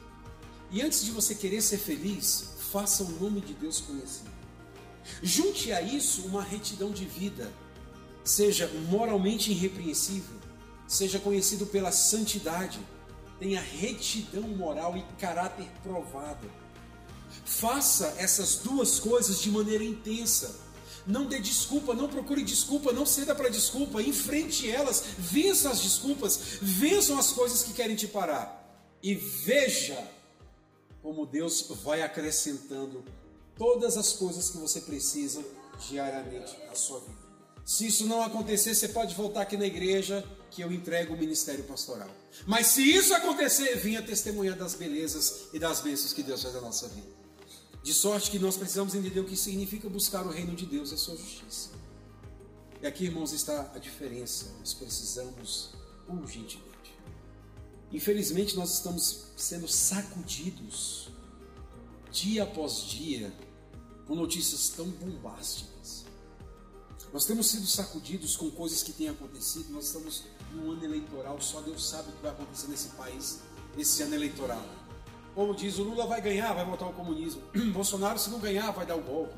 [0.70, 4.30] E antes de você querer ser feliz, faça o nome de Deus conhecido.
[5.22, 7.50] Junte a isso uma retidão de vida,
[8.28, 10.36] seja moralmente irrepreensível,
[10.86, 12.78] seja conhecido pela santidade,
[13.38, 16.50] tenha retidão moral e caráter provado.
[17.44, 20.68] Faça essas duas coisas de maneira intensa
[21.08, 26.58] não dê desculpa, não procure desculpa, não ceda para desculpa, enfrente elas, vença as desculpas,
[26.60, 28.54] vençam as coisas que querem te parar.
[29.02, 30.06] E veja
[31.02, 33.02] como Deus vai acrescentando
[33.56, 35.42] todas as coisas que você precisa
[35.88, 37.17] diariamente na sua vida.
[37.68, 41.62] Se isso não acontecer, você pode voltar aqui na igreja que eu entrego o ministério
[41.64, 42.08] pastoral.
[42.46, 46.62] Mas se isso acontecer, venha testemunhar das belezas e das bênçãos que Deus faz na
[46.62, 47.08] nossa vida.
[47.82, 50.94] De sorte que nós precisamos entender o que significa buscar o reino de Deus e
[50.94, 51.68] a sua justiça.
[52.80, 54.46] E aqui, irmãos, está a diferença.
[54.60, 55.74] Nós precisamos
[56.08, 56.98] urgentemente.
[57.92, 61.10] Infelizmente, nós estamos sendo sacudidos
[62.10, 63.30] dia após dia
[64.06, 65.77] com notícias tão bombásticas.
[67.12, 69.72] Nós temos sido sacudidos com coisas que têm acontecido.
[69.72, 73.40] Nós estamos num ano eleitoral, só Deus sabe o que vai acontecer nesse país
[73.76, 74.64] esse ano eleitoral.
[75.34, 77.42] Como diz, o Lula vai ganhar, vai voltar ao comunismo.
[77.72, 79.36] Bolsonaro, se não ganhar, vai dar o golpe.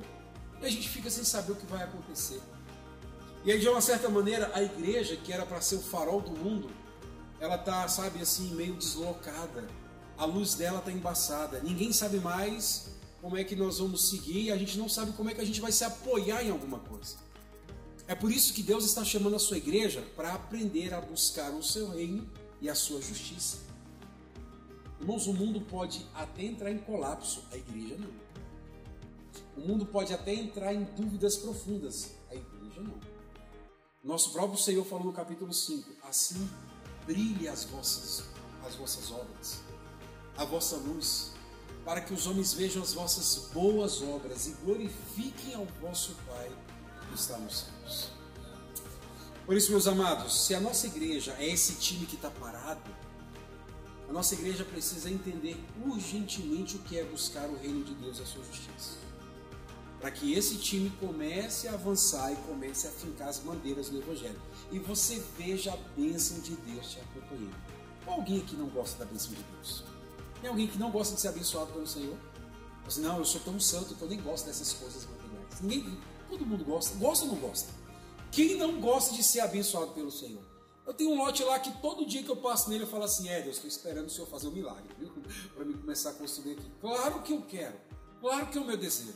[0.61, 2.41] E a gente fica sem saber o que vai acontecer.
[3.45, 6.31] E aí, de uma certa maneira, a igreja, que era para ser o farol do
[6.31, 6.71] mundo,
[7.39, 9.69] ela tá, sabe, assim, meio deslocada.
[10.17, 11.61] A luz dela está embaçada.
[11.61, 12.89] Ninguém sabe mais
[13.21, 15.61] como é que nós vamos seguir a gente não sabe como é que a gente
[15.61, 17.17] vai se apoiar em alguma coisa.
[18.11, 21.63] É por isso que Deus está chamando a sua igreja para aprender a buscar o
[21.63, 22.29] seu reino
[22.61, 23.59] e a sua justiça.
[24.99, 28.11] Irmãos, o mundo pode até entrar em colapso, a igreja não.
[29.57, 32.99] O mundo pode até entrar em dúvidas profundas, a igreja não.
[34.03, 36.51] Nosso próprio Senhor falou no capítulo 5: Assim
[37.07, 38.25] brilhe as vossas,
[38.67, 39.61] as vossas obras,
[40.37, 41.31] a vossa luz,
[41.85, 46.51] para que os homens vejam as vossas boas obras e glorifiquem ao vosso Pai
[47.15, 48.11] está nos céus.
[49.47, 52.91] Por isso, meus amados, se a nossa igreja é esse time que está parado,
[54.09, 58.23] a nossa igreja precisa entender urgentemente o que é buscar o reino de Deus e
[58.23, 58.99] a sua justiça.
[60.01, 64.41] para que esse time comece a avançar e comece a fincar as bandeiras do Evangelho.
[64.73, 67.55] E você veja a bênção de Deus te acompanhando.
[68.07, 69.85] Alguém aqui não gosta da bênção de Deus?
[70.41, 72.17] Tem alguém que não gosta de ser abençoado pelo Senhor?
[72.87, 75.61] Assim, não, eu sou tão santo que eu nem gosto dessas coisas materiais.
[75.61, 75.99] Ninguém,
[76.31, 76.97] todo mundo gosta.
[76.97, 77.73] Gosta ou não gosta?
[78.31, 80.43] Quem não gosta de ser abençoado pelo Senhor?
[80.87, 83.29] Eu tenho um lote lá que todo dia que eu passo nele eu falo assim:
[83.29, 85.13] é Deus, estou esperando o Senhor fazer um milagre, viu?
[85.55, 86.71] Para mim começar a construir aqui.
[86.81, 87.77] Claro que eu quero,
[88.21, 89.15] claro que é o meu desejo.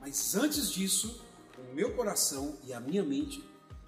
[0.00, 1.20] Mas antes disso,
[1.58, 3.42] o meu coração e a minha mente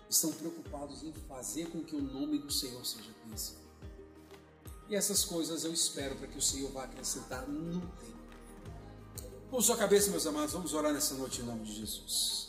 [0.08, 3.58] estão preocupados em fazer com que o nome do Senhor seja conhecido.
[4.88, 8.07] E essas coisas eu espero para que o Senhor vá acrescentar no tempo.
[9.50, 12.47] Com sua cabeça, meus amados, vamos orar nessa noite em nome de Jesus.